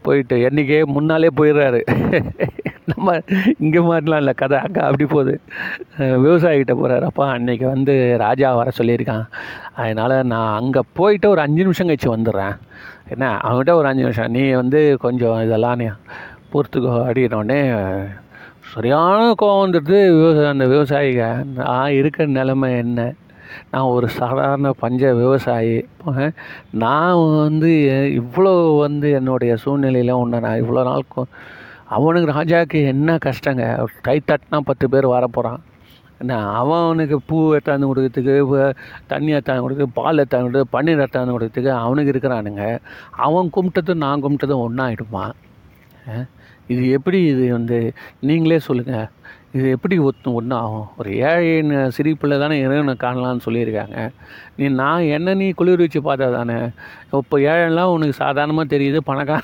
[0.06, 1.80] போயிட்டு என்றைக்கே முன்னாலே போயிடுறாரு.
[2.90, 3.14] நம்ம
[3.64, 5.34] இங்கே மாதிரிலாம் இல்லை கதை அங்கே அப்படி போகுது.
[6.26, 9.26] விவசாயிகிட்ட போகிறாரு அப்பா அன்றைக்கி வந்து ராஜா வர சொல்லியிருக்கான்.
[9.82, 12.56] அதனால் நான் அங்கே போயிட்டு ஒரு அஞ்சு நிமிஷம் கழிச்சு வந்துடுறேன்.
[13.14, 13.26] என்ன?
[13.48, 14.32] அவன்கிட்ட ஒரு அஞ்சு நிமிஷம்.
[14.38, 15.84] நீ வந்து கொஞ்சம் இதெல்லாம்
[16.52, 17.60] பொறுத்துக்கோ அப்படின்னோடனே
[18.72, 19.98] சரியான கோவம் வந்துடுது.
[20.16, 21.22] விவசாய அந்த விவசாயிக
[21.58, 23.00] நான் இருக்கிற நிலமை என்ன?
[23.72, 25.78] நான் ஒரு சாதாரண பஞ்ச விவசாயி.
[26.84, 27.70] நான் வந்து
[28.20, 31.32] இவ்வளோ வந்து என்னுடைய சூழ்நிலையில் ஒன்று நான் இவ்வளோ நாள்
[31.96, 33.64] அவனுக்கு ராஜாவுக்கு என்ன கஷ்டங்க?
[34.06, 35.60] கை தட்டினா பத்து பேர் வர போகிறான்
[36.22, 38.62] என்ன அவனுக்கு பூ எட்டாந்து கொடுக்கறதுக்கு
[39.12, 42.64] தண்ணி எத்தாந்து கொடுக்கறதுக்கு பால் எத்தாந்து கொடுக்கறதுக்கு பன்னீர் எத்தாந்து கொடுக்கறதுக்கு அவனுக்கு இருக்கிறானுங்க.
[43.26, 45.26] அவன் கும்பிட்டதும் நான் கும்பிட்டதும் ஒன்றாயிடுமா
[46.72, 47.78] இது எப்படி இது வந்து
[48.28, 49.08] நீங்களே சொல்லுங்கள்
[49.56, 53.96] இது எப்படி ஒத்து ஒன்று ஆகும் ஒரு ஏழையின் சிரிப்பில் தானே இறைவனை காணலாம்னு சொல்லியிருக்காங்க.
[54.58, 56.58] நீ நான் என்ன நீ குளிர் வச்சு பார்த்தா தானே?
[57.20, 59.42] இப்போ ஏழைலாம் உனக்கு சாதாரணமாக தெரியுது பணக்கார.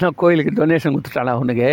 [0.00, 1.70] நான் கோயிலுக்கு டொனேஷன் கொடுத்துட்டாளா அவனுக்கு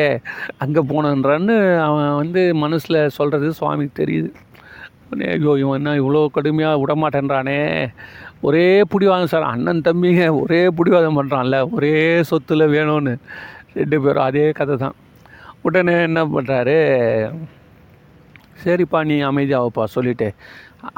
[0.66, 4.32] அங்கே போனன்றான்னு அவன் வந்து மனசில் சொல்கிறது சுவாமிக்கு தெரியுது.
[5.12, 7.60] உடனே, ஐயோ இவன் என்ன இவ்வளோ கடுமையாக விடமாட்டேன்றானே?
[8.48, 11.96] ஒரே பிடிவாதம் சார் அண்ணன் தம்பிங்க ஒரே பிடிவாதம் பண்ணுறான்ல ஒரே
[12.32, 13.14] சொத்துல வேணும்னு.
[13.80, 14.98] ரெண்டு பேரும் அதே கதை தான்
[15.68, 16.78] உடனே என்ன பண்ணுறாரு
[18.64, 20.28] சரிப்பா நீ அமைதியாகப்பா சொல்லிட்டு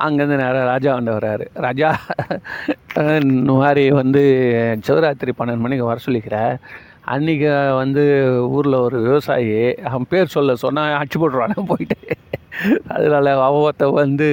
[0.04, 1.46] அங்கேருந்து நேராக ராஜா வந்து வர்றாரு.
[1.65, 1.89] ராஜா
[3.22, 4.22] இந்த மாதிரி வந்து
[4.88, 6.38] சிவராத்திரி பன்னெண்டு மணிக்கு வர சொல்லிக்கிற
[7.13, 7.48] அன்றைக்கி
[7.82, 8.04] வந்து
[8.58, 9.56] ஊரில் ஒரு விவசாயி
[9.91, 12.00] அவன் பேர் சொல்ல சொன்னால் அடிச்சு போட்டுருவானே போயிட்டு.
[12.96, 14.28] அதனால் அவத்த வந்து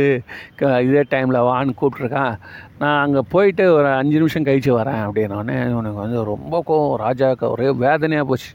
[0.86, 2.34] இதே டைமில் வான்னு கூப்பிட்ருக்கான்
[2.80, 6.98] நான் அங்கே போயிட்டு ஒரு அஞ்சு நிமிஷம் கழிச்சு வரேன் அப்படின்னோடனே உனக்கு வந்து ரொம்ப கோவம்.
[7.04, 8.50] ராஜாவுக்கு ஒரே வேதனையாக போச்சு.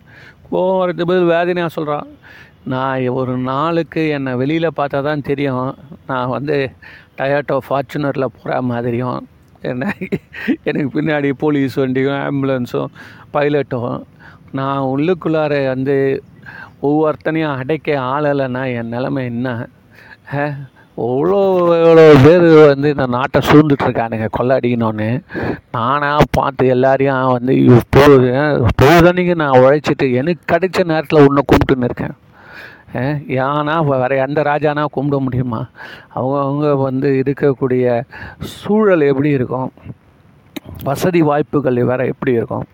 [0.52, 2.08] கோவம் வரது பதில் வேதனையாக சொல்கிறான்
[2.74, 5.70] நான் ஒரு நாளுக்கு என்னை வெளியில் பார்த்தா தான் தெரியும்.
[6.12, 6.58] நான் வந்து
[7.20, 9.20] டயாட்டோ ஃபார்ச்சுனரில் போகிற மாதிரியும்
[9.72, 9.92] என்ன
[10.70, 12.94] எனக்கு பின்னாடி போலீஸ் வண்டியும் ஆம்புலன்ஸும்
[13.36, 13.94] பைலட்டும்
[14.60, 15.98] நான் உள்ளுக்குள்ளார வந்து
[16.88, 19.50] ஒவ்வொருத்தனையும் அடைக்க ஆளலைன்னா என் நிலமை என்ன?
[20.96, 21.38] எவ்வளோ
[21.84, 25.08] எவ்வளோ பேர் வந்து இந்த நாட்டை சூழ்ந்துட்டு இருக்கானுங்க கொள்ளடிக்கணும்னு.
[25.72, 28.18] நானாக பார்த்து எல்லாரையும் வந்து இப்போது
[28.82, 32.16] பொழுதன்னைக்கு நான் உழைச்சிட்டு எனக்கு கிடைச்ச நேரத்தில் உன்னை கும்பிட்டுன்னு இருக்கேன்.
[33.38, 35.62] ஏன்னா வேறு எந்த ராஜானா கும்பிட முடியுமா?
[36.16, 38.04] அவங்கவுங்க வந்து இருக்கக்கூடிய
[38.42, 39.72] சூழல் எப்படி இருக்கும்?
[40.84, 42.68] வசதி வாய்ப்புகள் வேறு எப்படி இருக்கும்?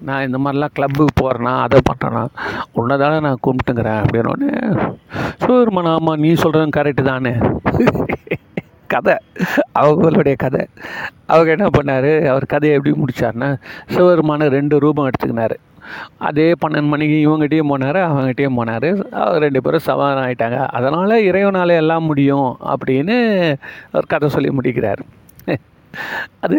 [0.00, 2.26] நான் இந்த மாதிரிலாம் கிளப்புக்கு போகிறேன்னா அதை பண்ணுறேன்னா
[2.72, 4.86] உன்னை தானே நான் கும்பிட்டுங்கிறேன் அப்படின்னோடனே
[5.40, 7.32] சூர்மன் ஆமாம் நீ சொல்கிறதும் கரெக்டு தானே.
[8.86, 9.14] கதை.
[9.80, 10.66] அவங்களுடைய கதை.
[11.26, 12.26] அவங்க என்ன பண்ணார்?
[12.26, 13.56] அவர் கதையை எப்படி முடித்தார்னா
[13.90, 15.54] சிவருமான ரெண்டு ரூபம் எடுத்துக்கினார்.
[16.18, 19.02] அதே பன்னெண்டு மணிக்கு இவங்ககிட்டயும் போனார் அவங்ககிட்டயும் போனார்.
[19.10, 23.18] அவர் ரெண்டு பேரும் சமாதானம் ஆகிட்டாங்க அதனால் இறைவனால் எல்லாம் முடியும் அப்படின்னு
[23.92, 25.02] அவர் கதை சொல்லி முடிக்கிறார்.
[26.44, 26.56] அது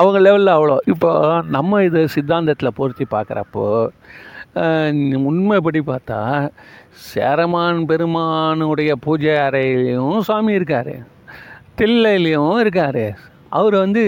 [0.00, 0.76] அவங்க லெவலில் அவ்வளோ.
[0.92, 1.10] இப்போ
[1.56, 3.66] நம்ம இது சித்தாந்தத்தில் பொருத்தி பார்க்குறப்போ
[5.30, 6.18] உண்மைப்படி பார்த்தா
[7.12, 10.94] சேரமான் பெருமானுடைய பூஜை அறையிலையும் சாமி இருக்கார்.
[11.78, 13.04] தில்லையிலையும் இருக்கார்.
[13.58, 14.02] அவர் வந்து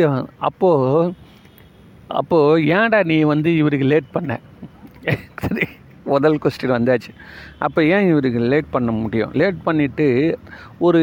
[0.49, 1.15] அப்போது
[2.21, 4.33] அப்போது ஏன்டா நீ வந்து இவருக்கு லேட் பண்ண?
[5.45, 5.67] சரி.
[6.07, 7.11] முதல் கொஸ்டின் வந்தாச்சு.
[7.59, 9.33] அப்போ ஏன் இவருக்கு லேட் பண்ண முடியும்?
[9.41, 10.07] லேட் பண்ணிவிட்டு
[10.79, 11.01] ஒரு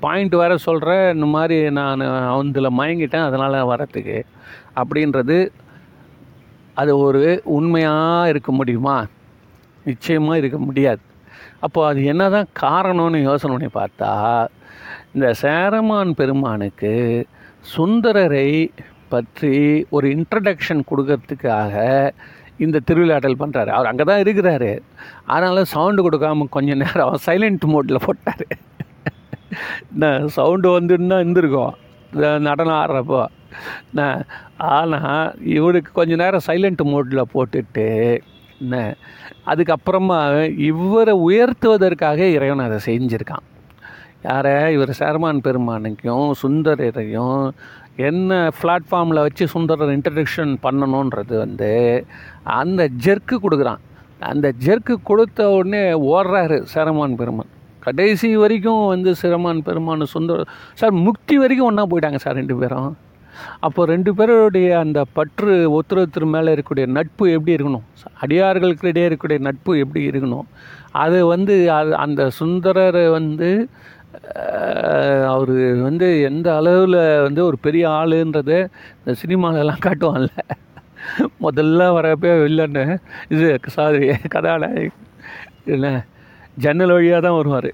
[0.00, 2.04] பாயிண்ட் வேற சொல்கிற இந்த மாதிரி நான்
[2.36, 4.18] அதில் மயங்கிட்டேன் அதனால் வரத்துக்கு
[4.76, 5.38] அப்படின்றது
[6.74, 7.22] அது ஒரு
[7.58, 8.96] உண்மையாக இருக்க முடியுமா?
[9.84, 11.02] நிச்சயமாக இருக்க முடியாது.
[11.60, 14.12] அப்போது அது என்ன தான் காரணம்னு யோசனை பண்ணி பார்த்தா
[15.14, 16.92] இந்த சேரமான் பெருமானுக்கு
[17.76, 18.48] சுந்தரரை
[19.08, 19.56] பற்றி
[19.90, 21.74] ஒரு இன்ட்ரடக்ஷன் கொடுக்கறதுக்காக
[22.64, 24.70] இந்த திருவிழாட்டல் பண்ணுறாரு அவர் அங்கே தான் இருக்கிறாரு.
[25.34, 28.46] அதனால் சவுண்டு கொடுக்காம கொஞ்ச நேரம் சைலண்ட் மோட்டில் போட்டார்.
[29.92, 30.06] என்ன
[30.38, 31.74] சவுண்டு வந்துன்னா இருந்திருக்கும்.
[32.48, 33.22] நடனம் ஆடுறப்போ.
[33.90, 34.02] என்ன
[34.74, 37.86] ஆனால் இவருக்கு கொஞ்ச நேரம் சைலண்ட் மோட்டில் போட்டுட்டு
[38.62, 38.76] என்ன
[39.50, 40.18] அதுக்கப்புறமா
[40.70, 43.46] இவரை உயர்த்துவதற்காக இறைவன் அதை செஞ்சுருக்கான்.
[44.26, 47.44] யாரை இவர் சேர்மான் பெருமானுக்கும் சுந்தரரையும்
[48.08, 51.70] என்ன பிளாட்ஃபார்மில் வச்சு சுந்தரர் இன்ட்ரடக்ஷன் பண்ணணுன்றது வந்து
[52.60, 53.82] அந்த ஜெர்க்கு கொடுக்குறான்.
[54.32, 57.52] அந்த ஜெர்க்கு கொடுத்த உடனே ஓடுறாரு சேரமான் பெருமான்.
[57.84, 60.44] கடைசி வரைக்கும் வந்து சிரமான் பெருமான் சுந்தர
[60.80, 62.90] சார் முக்தி வரைக்கும் ஒன்றா போயிட்டாங்க சார் ரெண்டு பேரும்.
[63.66, 67.84] அப்போ ரெண்டு பேருடைய அந்த பற்று ஒருத்தர் மேலே இருக்கக்கூடிய நட்பு எப்படி இருக்கணும்?
[68.22, 70.46] அடியார்களுக்கு இடையே இருக்கக்கூடிய நட்பு எப்படி இருக்கணும்?
[71.04, 73.50] அது வந்து அது அந்த சுந்தரர் வந்து
[75.32, 75.54] அவர்
[75.86, 78.56] வந்து எந்த அளவில் வந்து ஒரு பெரிய ஆளுன்றது
[78.98, 80.30] இந்த சினிமாலெல்லாம் காட்டுவான்ல.
[81.44, 82.84] முதல்ல வரப்போ வில்லன்னு
[83.34, 83.46] இது
[83.76, 84.90] சாரி கதாநாயகி.
[85.74, 85.88] என்ன
[86.64, 87.70] ஜன்னல் வழியாக தான் வருவார்.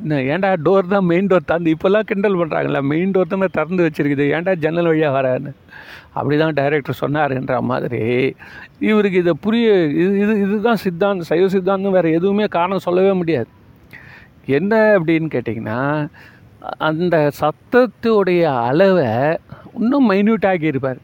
[0.00, 4.26] என்ன ஏன்டா டோர் தான் மெயின் டோர் திறந்து இப்போல்லாம் கிண்டல் பண்ணுறாங்களா மெயின் டோர் தானே திறந்து வச்சிருக்குது
[4.36, 5.52] ஏன்டா ஜன்னல் வழியாக வரான்னு.
[6.18, 8.02] அப்படி தான் டைரக்டர் சொன்னாருன்ற மாதிரி.
[8.90, 9.66] இவருக்கு இதை புரிய
[10.02, 13.50] இது இது இதுதான் சித்தாந்தம் சைவ சித்தாந்தம் வேறு எதுவுமே காரணம் சொல்லவே முடியாது.
[14.46, 16.08] என்ன அப்படின்னு கேட்டிங்கன்னா
[16.78, 19.38] அந்த சத்தத்துடைய அளவை
[19.74, 20.98] இன்னும் மைன்யூட் ஆக்கியிருப்பார்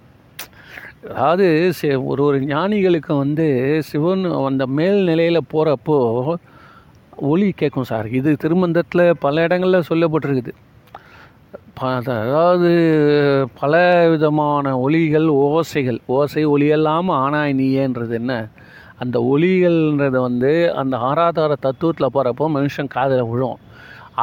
[1.11, 1.73] அதாவது
[2.05, 6.35] ஒரு ஒரு ஞானிகளுக்கு வந்து சிவன் அந்த மேல்நிலையில் போகிறப்போ
[7.17, 8.09] ஒளி கேட்கும் சார்.
[8.09, 10.53] இது திருமந்தத்தில் பல இடங்களில் சொல்லப்பட்டிருக்குது.
[11.75, 12.71] ப- அதாவது
[13.61, 15.99] பல விதமான ஒலிகள் ஓசைகள்.
[16.07, 18.49] ஓசை ஒலியெல்லாம் ஆனாய் நீயேன்றது என்ன?
[19.03, 23.59] அந்த ஒலிகள்ன்றது வந்து அந்த ஆராதார தத்துவத்தில் போகிறப்போ மனுஷன் காதில் விழும்.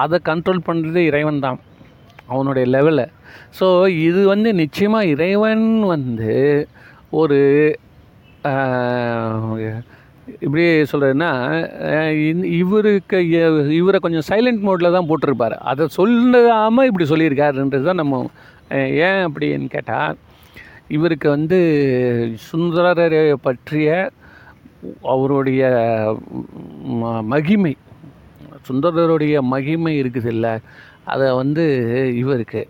[0.04, 1.60] அதை கண்ட்ரோல் பண்ணுறது இறைவன் தான்.
[2.34, 3.12] அவனுடைய லெவலில்
[3.58, 3.68] ஸோ
[4.08, 6.34] இது வந்து நிச்சயமாக இறைவன் வந்து
[7.20, 7.40] ஒரு
[10.46, 11.32] இப்படி சொல்கிறதுன்னா
[12.60, 13.18] இவருக்கு
[13.80, 15.56] இவரை கொஞ்சம் சைலண்ட் மோடில் தான் போட்டிருப்பார்.
[15.72, 18.22] அதை சொல்லாமல் இப்படி சொல்லியிருக்காருன்றது தான் நம்ம
[19.08, 20.18] ஏன் அப்படின்னு கேட்டால்
[20.96, 21.60] இவருக்கு வந்து
[22.50, 23.90] சுந்தரரை பற்றிய
[25.04, 25.64] அவருடைய
[26.88, 27.78] ம- மகிமை
[28.70, 30.60] சுந்தரருடைய மகிமை இருக்குது இல்லை
[31.04, 31.64] அதை வந்து
[32.16, 32.68] இவருக்கு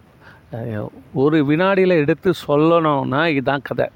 [1.13, 3.87] ஒரு வினாடியில் எடுத்து சொல்லணும்னா இதுதான் கதை.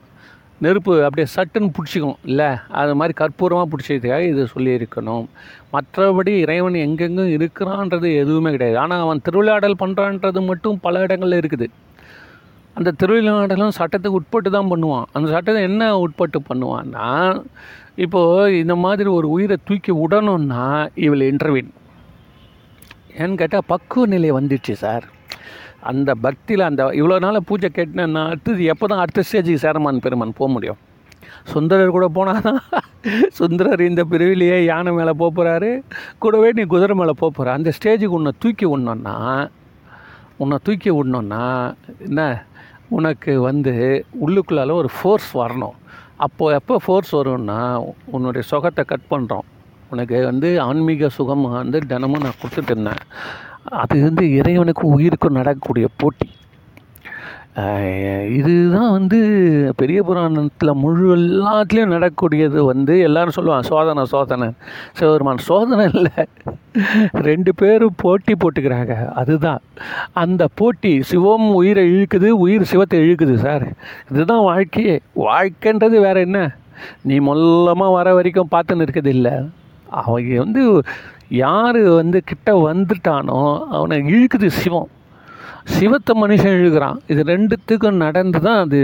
[0.58, 2.46] நெருப்பு அப்படியே சட்டுன்னு பிடிச்சிக்கும் இல்லை?
[2.70, 5.26] அது மாதிரி கற்பூரமாக பிடிச்சதுக்காக இது சொல்லியிருக்கணும்.
[5.74, 8.80] மற்றபடி இறைவன் எங்கெங்கும் இருக்கிறான்றது எதுவுமே கிடையாது.
[8.80, 11.68] ஆனால் அவன் திருவிளையாடல் பண்ணுறான்றது மட்டும் பல இடங்களில் இருக்குது.
[12.80, 15.08] அந்த திருவிழாடலும் சட்டத்துக்கு உட்பட்டு தான் பண்ணுவான்.
[15.16, 17.08] அந்த சட்டத்தை என்ன உட்பட்டு பண்ணுவான்னா
[18.06, 20.66] இப்போது இந்த மாதிரி ஒரு உயிரை தூக்கி விடணும்னா
[21.06, 21.72] இவள் இன்டர்வின்
[23.22, 25.06] ஏன்னு கேட்டால் பக்குவ நிலை வந்துடுச்சு சார்.
[25.90, 30.50] அந்த பக்தியில் அந்த இவ்வளோ நாள் பூஜை கேட்டேன்னா அடுத்தது எப்போ தான் அடுத்த ஸ்டேஜுக்கு சேரமான் பெருமான் போக
[30.56, 30.80] முடியும்?
[31.52, 32.62] சுந்தரர் கூட போனால் தான்
[33.40, 35.72] சுந்தரர் இந்த பிரிவிலேயே யானை மேலே போக போகிறாரு
[36.24, 39.16] கூடவே நீ குதிரை மேலே போக போகிற அந்த ஸ்டேஜுக்கு உன்னை தூக்கி விடணுன்னா
[40.44, 41.44] உன்னை தூக்கி விடணுன்னா
[42.08, 42.22] என்ன?
[42.98, 43.74] உனக்கு வந்து
[44.26, 45.76] உள்ளுக்குள்ளால ஒரு ஃபோர்ஸ் வரணும்.
[46.26, 47.60] அப்போது எப்போ ஃபோர்ஸ் வரும்னா
[48.16, 49.48] உன்னுடைய சுகத்தை கட் பண்ணுறோம்
[49.90, 53.04] உனக்கு வந்து ஆன்மீக சுகம் வந்து தினமும் நான் கொடுத்துட்டு இருந்தேன்.
[53.84, 56.30] அது வந்து இறைவனுக்கும் உயிருக்கும் நடக்கக்கூடிய போட்டி.
[58.38, 59.18] இதுதான் வந்து
[59.76, 64.48] பெரிய புராணத்தில் முழு எல்லாத்துலேயும் நடக்கக்கூடியது வந்து எல்லாரும் சொல்லுவான் சோதனை சோதனை.
[64.94, 66.26] சிவபெருமான் சோதனை இல்லை.
[67.12, 69.12] ரெண்டு பேரும் போட்டி போட்டுக்கிறாங்க.
[69.14, 69.62] அதுதான்.
[70.14, 73.68] அந்த போட்டி சிவம் உயிரை இழுக்குது உயிர் சிவத்தை இழுக்குது சார்.
[74.12, 76.42] இதுதான் வாழ்க்கையே வாழ்க்கைன்றது வேறு என்ன?
[77.04, 79.36] நீ மொல்லமாக வர வரைக்கும் பார்த்துன்னு இருக்குது இல்லை
[80.04, 80.64] அவங்க வந்து
[81.28, 84.90] யார் வந்து கிட்ட வந்துட்டானோ அவனை இழுக்குது சிவம்.
[85.78, 86.98] சிவத்தை மனுஷன் எழுகிறான்.
[87.12, 88.80] இது ரெண்டுத்துக்கும் நடந்து தான் அது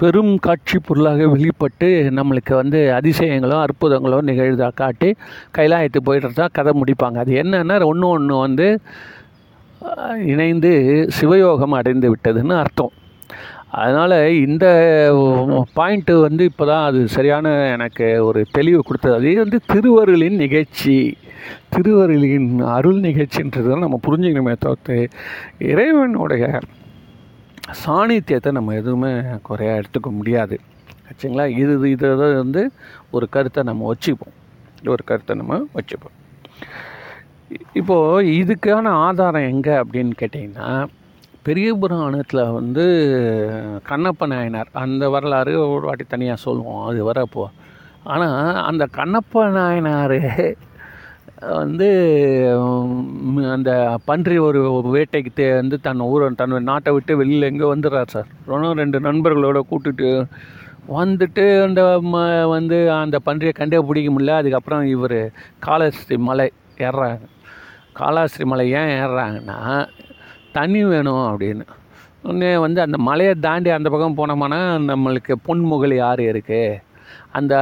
[0.00, 5.10] பெரும் காட்சி பொருளாக வெளிப்பட்டு நம்மளுக்கு வந்து அதிசயங்களோ அற்புதங்களோ நிகழ்தா காட்டி
[5.58, 7.18] கைலாயத்து போயிட்டு தான் கதை முடிப்பாங்க.
[7.24, 8.68] அது என்னென்னா ஒன்று ஒன்று வந்து
[10.32, 10.72] இணைந்து
[11.18, 12.92] சிவயோகம் அடைந்து விட்டதுன்னு அர்த்தம்.
[13.82, 14.66] அதனால் இந்த
[15.78, 19.14] பாயிண்ட்டு வந்து இப்போ தான் அது சரியான எனக்கு ஒரு தெளிவு கொடுத்தது.
[19.20, 20.96] அதே வந்து திருவருளின் நிகழ்ச்சி.
[21.74, 24.96] திருவருளின் அருள் நிகழ்ச்சின்றது நம்ம புரிஞ்சுக்கணுமே தவிர்த்து
[25.72, 26.44] இறைவனுடைய
[27.84, 29.12] சாணித்தியத்தை நம்ம எதுவுமே
[29.48, 30.56] குறையாக எடுத்துக்க முடியாது.
[31.08, 31.46] ஆச்சுங்களா?
[31.62, 32.10] இது இதை
[32.42, 32.62] வந்து
[33.16, 34.34] ஒரு கருத்தை நம்ம வச்சுப்போம்.
[34.94, 36.16] ஒரு கருத்தை நம்ம வச்சுப்போம்.
[37.80, 40.68] இப்போது இதுக்கான ஆதாரம் எங்கே அப்படின்னு கேட்டிங்கன்னா
[41.46, 42.84] பெரிய புராணத்தில் வந்து
[43.90, 46.84] கண்ணப்ப நாயனார் அந்த வரலாறு ஒரு வாட்டி தனியாக சொல்லுவோம்.
[46.88, 47.44] அது வரப்போ.
[48.14, 50.18] ஆனால் அந்த கண்ணப்ப நாயனார்
[51.60, 51.88] வந்து
[53.54, 53.70] அந்த
[54.08, 54.60] பன்றி ஒரு
[54.94, 58.28] வேட்டைக்கு தே வந்து தன் ஊரை தன் நாட்டை விட்டு வெளியில் எங்கே வந்துடுறார் சார்.
[58.52, 60.08] ரொம்ப ரெண்டு நண்பர்களோட கூட்டுட்டு
[61.00, 62.22] வந்துட்டு அந்த ம
[62.54, 64.40] வந்து அந்த பன்றியை கண்டே பிடிக்க முடியல.
[64.40, 65.18] அதுக்கப்புறம் இவர்
[65.66, 66.48] காலஸ்ரீ மலை
[66.86, 67.22] ஏறுறாங்க
[68.00, 69.58] காலாஸ்ரீ மலை ஏன் ஏறுறாங்கன்னா
[70.58, 71.64] தண்ணி வேணும் அப்படின்னு.
[72.26, 74.58] உடனே வந்து அந்த மலையை தாண்டி அந்த பக்கம் போனோம்னா
[74.90, 76.80] நம்மளுக்கு பொன்முகலி ஆறு இருக்குது
[77.38, 77.54] அந்த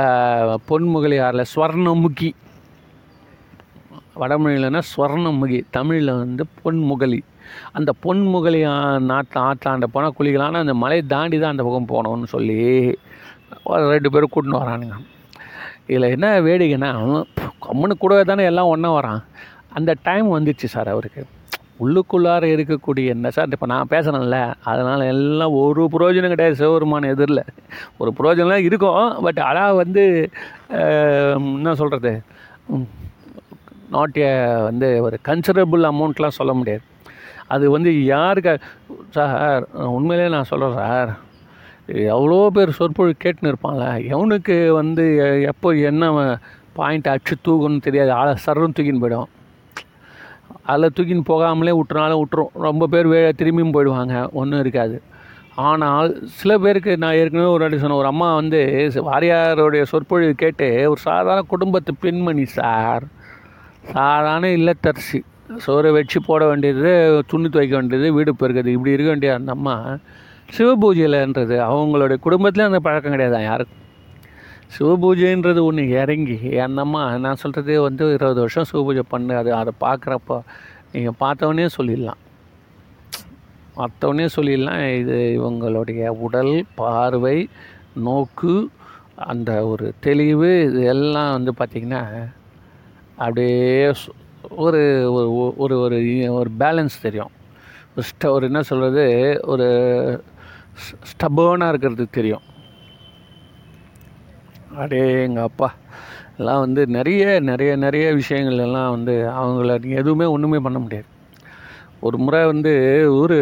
[0.69, 2.31] பொன்முகலி ஆறில் ஸ்வர்ணமுகி.
[4.21, 7.21] வடமொழியிலனா ஸ்வர்ணமுகி தமிழில் வந்து பொன்முகலி.
[7.79, 8.61] அந்த பொன்முகலி
[9.11, 12.59] நாட்டு ஆற்றாண்ட போனால் குளிக்கலாம்னு அந்த மலையை தாண்டி தான் அந்த பக்கம் போனோம்னு சொல்லி
[13.71, 14.97] ஒரு ரெண்டு பேரும் கூட்டின்னு வரானுங்க.
[15.91, 16.91] இதில் என்ன வேடிக்கைன்னா
[17.67, 19.23] கம்முன்னு கூடவே தானே எல்லாம் ஒன்றா வரான்.
[19.79, 21.23] அந்த டைம் வந்துச்சு சார் அவருக்கு.
[21.83, 23.31] உள்ளுக்குள்ளார இருக்கக்கூடிய என்ன?
[23.37, 24.38] சார் இப்போ நான் பேசுகிறேன்ல
[24.71, 27.42] அதனால் எல்லாம் ஒரு புரோஜனம் கிடையாது சிவபெருமான எதிரில்.
[28.01, 30.05] ஒரு புரோஜனம்லாம் இருக்கும் பட் ஆனால் வந்து
[31.57, 32.12] என்ன சொல்கிறது
[33.95, 34.31] நாட் ஏ
[34.68, 36.85] வந்து ஒரு கன்சிடரபிள் அமௌண்ட்லாம் சொல்ல முடியாது.
[37.55, 38.53] அது வந்து யாருக்கு
[39.16, 39.64] சார்
[39.97, 41.11] உண்மையிலே நான் சொல்கிறேன் சார்.
[42.16, 45.05] எவ்வளோ பேர் சொற்பொழி கேட்டுன்னு இருப்பாங்கள எவனுக்கு வந்து
[45.53, 46.11] எப்போ என்ன
[46.79, 48.11] பாயிண்ட் அடிச்சு தூக்குன்னு தெரியாது.
[48.21, 49.31] ஆளை சர்வம் தூக்கின்னு போயிடும்.
[50.62, 54.31] அதில் தூக்கின்னு போகாமலே விட்டுனாலும் விட்டுரும் ரொம்ப பேர் வே திரும்பியும் போயிடுவாங்க.
[54.33, 55.03] ஒன்றும் இருக்காது.
[55.55, 57.99] ஆனால் சில பேருக்கு நான் ஏற்கனவே ஒரு வாட்டி சொன்னேன்.
[57.99, 58.61] ஒரு அம்மா வந்து
[58.95, 63.05] வாரியாருடைய சொற்பொழிவு கேட்டு ஒரு சாதாரண குடும்பத்து பெண்மணி சார்
[63.93, 65.21] சாதாரண இல்லத்தரசி
[65.57, 66.91] சோறு வச்சு போட வேண்டியது
[67.27, 69.77] துணி துவைக்க வேண்டியது வீடு பெருக்கிறது இப்படி இருக்க வேண்டிய அந்த அம்மா
[70.57, 73.43] சிவபூஜையில்ன்றது அவங்களுடைய குடும்பத்தில் அந்த பழக்கம் கிடையாது?
[73.43, 73.81] யாருக்கும்.
[74.75, 80.37] சிவபூஜைன்றது ஒன்று இறங்கி என்னம்மா அம்மா நான் சொல்கிறது வந்து இருபது வருஷம் சிவபூஜை பண்ணு அது அதை பார்க்குறப்போ
[80.93, 82.21] நீங்கள் பார்த்தவொடனே சொல்லிடலாம்.
[83.77, 87.49] பார்த்தவொடனே சொல்லிடலாம் இது இவங்களுடைய உடல் பார்வை
[88.07, 88.55] நோக்கு
[89.15, 92.03] அந்த ஒரு தெளிவு இது எல்லாம் வந்து பார்த்திங்கன்னா
[93.17, 93.93] அப்படியே
[94.65, 94.83] ஒரு
[95.15, 95.31] ஒரு
[95.65, 95.99] ஒரு ஒரு
[96.39, 97.33] ஒரு பேலன்ஸ் தெரியும்.
[97.97, 99.05] ஒரு ஸ்ட ஒரு என்ன சொல்கிறது
[99.43, 99.69] ஒரு
[101.11, 102.47] ஸ்டபர்னாக இருக்கிறது தெரியும்.
[104.81, 105.69] அடே எங்கள் அப்பா.
[106.39, 111.09] எல்லாம் வந்து நிறைய நிறைய நிறைய விஷயங்கள் எல்லாம் வந்து அவங்கள எதுவுமே ஒன்றுமே பண்ண முடியாது.
[112.07, 112.73] ஒரு முறை வந்து
[113.19, 113.37] ஊர்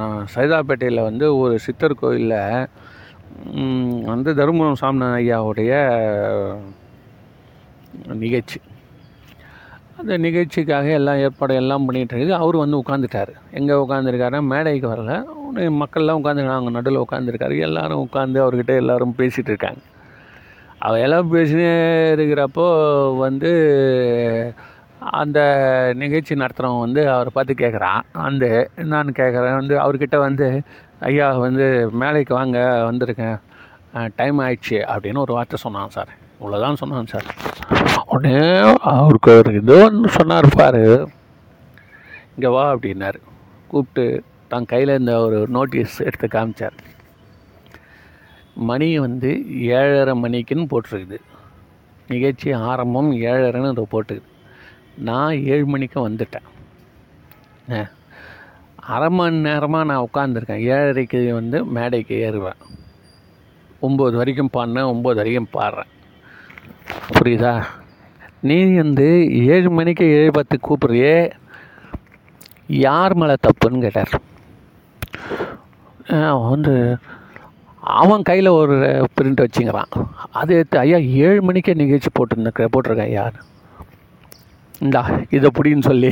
[0.00, 2.68] நான் சைதாப்பேட்டையில் வந்து ஒரு சித்தர் கோயிலில்
[4.12, 5.72] வந்து தருமபுரம் சாமிநாதன் ஐயாவுடைய
[8.24, 8.58] நிகழ்ச்சி.
[10.00, 12.38] அந்த நிகழ்ச்சிக்காக எல்லாம் ஏற்பாடு எல்லாம் பண்ணிகிட்டு இருக்குது.
[12.42, 15.12] அவர் வந்து உட்காந்துட்டார் எங்கே உட்காந்துருக்காரு மேடைக்கு வரல.
[15.46, 19.80] உடனே மக்கள்லாம் உட்காந்துருக்காங்க அவங்க நடுவில் உட்காந்துருக்காரு எல்லாரும் உட்காந்து அவர்கிட்ட எல்லோரும் பேசிகிட்டு இருக்காங்க.
[20.78, 21.70] அவையெல்லாம் பேசினே
[22.18, 22.66] இருக்கிறப்போ
[23.18, 23.52] வந்து
[25.00, 25.38] அந்த
[25.96, 28.02] நிகழ்ச்சி நடத்துகிறவன் வந்து அவரை பார்த்து கேட்குறான்.
[28.12, 29.56] அந்த நான் கேட்குறேன்.
[29.56, 30.62] வந்து அவர்கிட்ட வந்து
[31.00, 32.58] ஐயா வந்து மேலைக்கு வாங்க
[32.92, 33.38] வந்திருக்கேன்.
[34.16, 34.78] டைம் ஆயிடுச்சு.
[34.94, 36.08] அப்படின்னு ஒரு வார்த்தை சொன்னான் சார்.
[36.40, 37.28] இவ்வளோதான் சொன்னான் சார்.
[38.06, 38.40] உடனே
[38.80, 41.08] அவருக்கு ஒரு ஏதோ ஒன்று சொன்னார் பாரு.
[42.34, 43.20] இங்கே வா அப்படின்னாரு.
[43.68, 46.76] கூப்பிட்டு தான் கையில் இருந்த ஒரு நோட்டீஸ் எடுத்து காமிச்சார்.
[48.68, 49.30] மணி வந்து
[49.62, 51.18] ஏழரை மணிக்குன்னு போட்டிருக்குது.
[52.08, 54.28] நிகழ்ச்சி ஆரம்பம் ஏழரைன்னு அதை போட்டுக்குது
[55.08, 56.46] நான் ஏழு மணிக்கு வந்துட்டேன்.
[58.76, 62.60] அரை மணி நேரமாக நான் உட்காந்துருக்கேன் ஏழரைக்கு வந்து மேடைக்கு ஏறுவேன்.
[63.82, 65.92] ஒம்பது வரைக்கும் பாடினேன் ஒம்பது வரைக்கும் பாடுறேன்.
[67.16, 67.54] புரியுதா?
[68.40, 69.06] நீ வந்து
[69.44, 71.30] ஏழு மணிக்கு ஏழு பத்து கூப்பிட்றியே
[72.66, 74.12] யார் மேலே தப்புன்னு கேட்டார்.
[76.50, 76.74] வந்து
[78.00, 78.76] அவன் கையில் ஒரு
[79.16, 79.92] பிரிண்ட் வச்சுங்கிறான்
[80.38, 83.24] அதை எடுத்து ஐயா ஏழு மணிக்கே நிகழ்ச்சி போட்டுருக்க போட்டிருக்கேன் ஐயா.
[84.86, 85.02] இந்தா
[85.36, 86.10] இதை பிடின்னு சொல்லி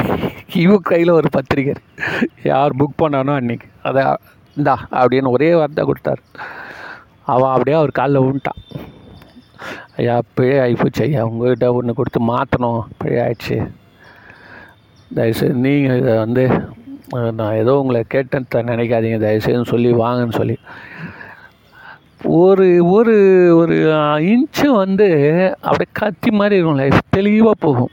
[0.63, 1.75] இவ கையில் ஒரு பத்திரிக்கை
[2.51, 3.69] யார் புக் பண்ணானோ அன்னைக்கு.
[3.89, 4.05] அதை
[4.57, 6.23] இந்தா அப்படின்னு ஒரே வார்த்தை கொடுத்தாரு.
[7.35, 8.63] அவன் அப்படியே அவர் காலில் விழுந்துட்டான்
[10.01, 11.21] ஐயா பிழை ஆகிப்போச்சு ஐயா.
[11.31, 13.59] உங்கள்கிட்ட ஒன்று கொடுத்து மாற்றணும் பிழை ஆயிடுச்சு.
[15.17, 16.45] தயவுசெய்து நீங்கள் இதை வந்து
[17.39, 19.19] நான் ஏதோ உங்களை கேட்டேன் நினைக்காதீங்க.
[19.27, 20.57] தயவுசெய்துன்னு சொல்லி வாங்கன்னு சொல்லி.
[22.29, 23.15] ஒரு ஒரு
[23.57, 23.75] ஒரு
[24.31, 25.07] இன்ச்சு வந்து
[25.61, 27.91] அப்படியே கத்தி மாதிரி இருக்கும் லைஃப் தெளிவாக போகும்.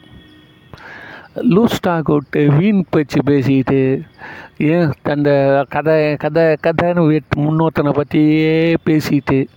[1.36, 4.02] லூஸ் ஸ்டாக் விட்டு வீண் பேச்சு பேசிக்கிட்டு
[4.58, 5.30] ஏன் அந்த
[5.70, 9.48] கதை கதை கதைன்னு வீட்டு முன்னோத்தனை பற்றியே பேசிக்கிட்டு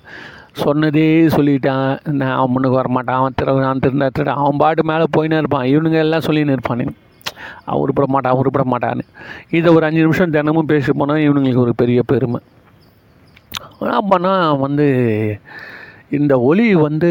[0.65, 2.11] சொன்னதே சொல்லிட்டான்.
[2.11, 5.67] நான் அவன் முன்னுக்கு வரமாட்டான் அவன் திரு நான் திருந்தா திரு அவன் பாட்டு மேலே போயினே இருப்பான்.
[5.67, 6.95] இவனுங்க எல்லாம் சொல்லின்னு இருப்பான்.
[7.65, 9.01] அவன் உருப்பட மாட்டான் உருப்பட மாட்டான்னு
[9.51, 12.41] இதை ஒரு அஞ்சு நிமிஷம் தினமும் பேசி போனால் இவனுங்களுக்கு ஒரு பெரிய பெருமை.
[13.81, 15.39] அப்போனா வந்து
[16.11, 17.11] இந்த ஒளி வந்து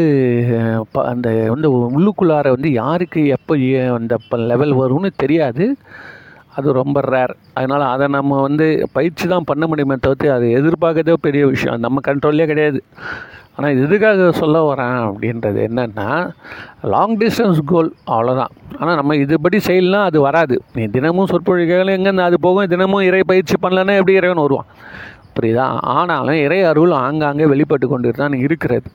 [0.92, 5.76] ப- அந்த வந்து உள்ளுக்குள்ளார வந்து யாருக்கு எப்போ ஏ- அந்த லெவல் வரும்னு தெரியாது.
[6.56, 11.46] அது ரொம்ப ரேர் அதனால் அதை நம்ம வந்து பயிற்சி தான் பண்ண முடியுமே தவிர்த்து அதை எதிர்பார்க்கறதே பெரிய
[11.46, 11.80] விஷயம்.
[11.80, 12.82] நம்ம கண்ட்ரோல்லே கிடையாது.
[13.56, 16.30] ஆனால் இது எதுக்காக சொல்ல வரேன் அப்படின்றது என்னென்னா
[16.82, 18.48] லாங் டிஸ்டன்ஸ் கோல் அவ்வளோதான்
[18.78, 20.62] ஆனால் நம்ம இதுபடி செய்யலாம் அது வராது.
[20.74, 22.66] நீ தினமும் சொற்பொழிகள் எங்கேருந்து அது போகும்?
[22.66, 24.64] தினமும் இறை பயிற்சி பண்ணலன்னா எப்படி இறைவன் வருவான்?
[25.36, 28.88] புரியுதா ஆனாலும் இறை அருள் ஆங்காங்கே வெளிப்பட்டு கொண்டு தான் இருக்கிறது.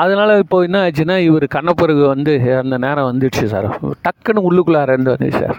[0.00, 3.68] அதனால் இப்போ என்ன ஆச்சுன்னா இவர் கண்ணப்பிறகு வந்து அந்த நேரம் வந்துடுச்சு சார்.
[4.06, 5.58] டக்குன்னு உள்ளுக்குள்ளார இருந்து வந்துச்சு சார்.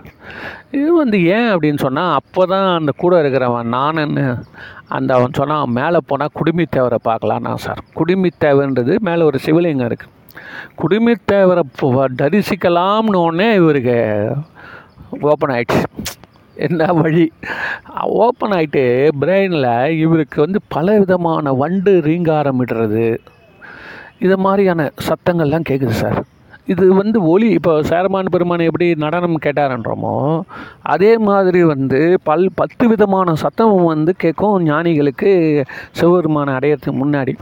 [0.81, 4.25] இது வந்து ஏன் அப்படின்னு சொன்னால் அப்போ தான் அந்த கூட இருக்கிறவன் நானுன்னு
[4.97, 7.81] அந்த அவன் சொன்னால் மேலே போனால் குடுமித்தேவரை பார்க்கலான்னா சார்.
[7.99, 10.15] குடுமித்தேவன்றது மேலே ஒரு சிவலிங்கம் இருக்குது
[10.81, 11.63] குடுமித்தேவரை
[12.21, 13.97] தரிசிக்கலாம்னு உடனே இவருக்கு
[15.31, 15.83] ஓப்பன் ஆயிடுச்சு.
[16.65, 17.25] என்ன வழி?
[18.25, 18.83] ஓப்பன் ஆகிட்டு
[19.21, 19.71] பிரெயினில்
[20.03, 23.05] இவருக்கு வந்து பல விதமான வண்டு ரீங்காரமிடுறது
[24.25, 26.19] இது மாதிரியான சத்தங்கள்லாம் கேட்குது சார்.
[26.73, 30.15] இது வந்து ஒளி இப்போ சேரமான் பெருமான் எப்படி நடனம் கேட்டாரன்றோமோ
[30.93, 35.31] அதே மாதிரி வந்து பல் பத்து விதமான சத்தம் வந்து கேட்கும் ஞானிகளுக்கு
[35.99, 37.35] சிவபெருமானை அடையிறதுக்கு முன்னாடி.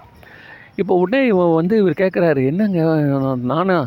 [0.82, 2.80] இப்போ உடனே இவன் வந்து இவர் கேட்குறாரு என்னங்க
[3.52, 3.78] நானா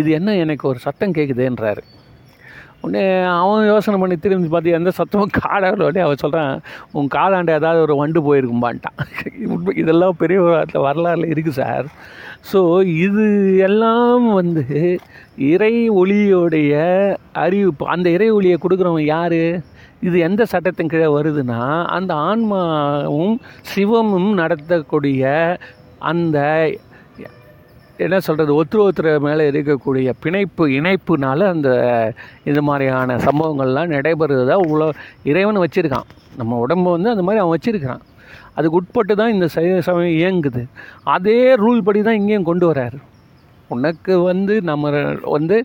[0.00, 1.82] இது என்ன எனக்கு ஒரு சத்தம் கேட்குதுன்றாரு
[2.80, 6.60] உடனே அவன் யோசனை பண்ணி திரும்பி பார்த்து எந்த சத்தமும் காடாவில் உடனே அவன் சொல்கிறான்
[6.92, 8.98] உன் காலாண்ட ஏதாவது ஒரு வண்டு போயிருக்கும்பான்ட்டான்.
[9.74, 11.86] இதெல்லாம் பெரிய ஒரு வரலாறுல இருக்குது சார்.
[12.52, 12.60] ஸோ
[12.98, 15.00] இது எல்லாம் வந்து
[15.36, 16.74] இறை ஒளியோடைய
[17.32, 19.40] அறிவு அந்த இறை ஒளியை கொடுக்குறவன் யார்?
[20.00, 25.22] இது எந்த சட்டத்தின் கீழே வருதுன்னா அந்த ஆன்மாவும் சிவமும் நடத்தக்கூடிய
[25.98, 26.38] அந்த
[28.04, 31.70] என்ன சொல்கிறது ஒருத்தர் ஒருத்தர் மேலே இருக்கக்கூடிய பிணைப்பு இணைப்புனால அந்த
[32.44, 34.90] இது மாதிரியான சம்பவங்கள்லாம் நடைபெறுவதா உள்ள
[35.30, 36.08] இறைவன் வச்சுருக்கான்.
[36.36, 38.02] நம்ம உடம்பு வந்து அந்த மாதிரி அவன் வச்சுருக்கிறான்.
[38.54, 39.46] அதுக்கு உட்பட்டு தான் இந்த
[39.88, 40.62] சமயம் இயங்குது.
[41.16, 42.98] அதே ரூல் படி தான் இங்கேயும் கொண்டு வராரு.
[43.74, 44.90] உனக்கு வந்து நம்ம
[45.36, 45.56] வந்து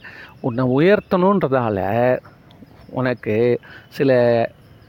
[0.42, 1.80] உன்னை உயர்த்தணுன்றதால
[3.00, 3.36] உனக்கு
[3.98, 4.12] சில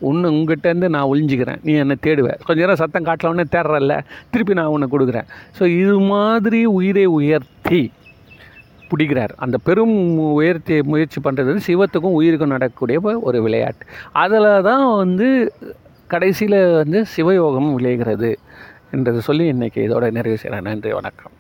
[0.09, 3.97] உன்னை உங்ககிட்டேருந்து நான் ஒழிஞ்சிக்கிறேன் நீ என்னை தேடுவேன் கொஞ்ச நேரம் சத்தம் காட்டலவுடனே தேடுறல்ல.
[4.33, 5.29] திருப்பி நான் உன்னை கொடுக்குறேன்.
[5.59, 7.83] ஸோ இது மாதிரி உயிரை உயர்த்தி
[8.91, 9.33] பிடிக்கிறார்.
[9.45, 9.97] அந்த பெரும்
[10.39, 12.99] உயர்த்தி முயற்சி பண்ணுறது வந்து சிவத்துக்கும் உயிருக்கும் நடக்கக்கூடிய
[13.29, 13.85] ஒரு விளையாட்டு.
[14.23, 15.29] அதில் தான் வந்து
[16.15, 18.33] கடைசியில் வந்து சிவயோகம் விளைகிறது.
[18.97, 21.33] என்றது சொல்லி இன்றைக்கி இதோட நிறைவு செய்கிறேன் நன்றி வணக்கம்.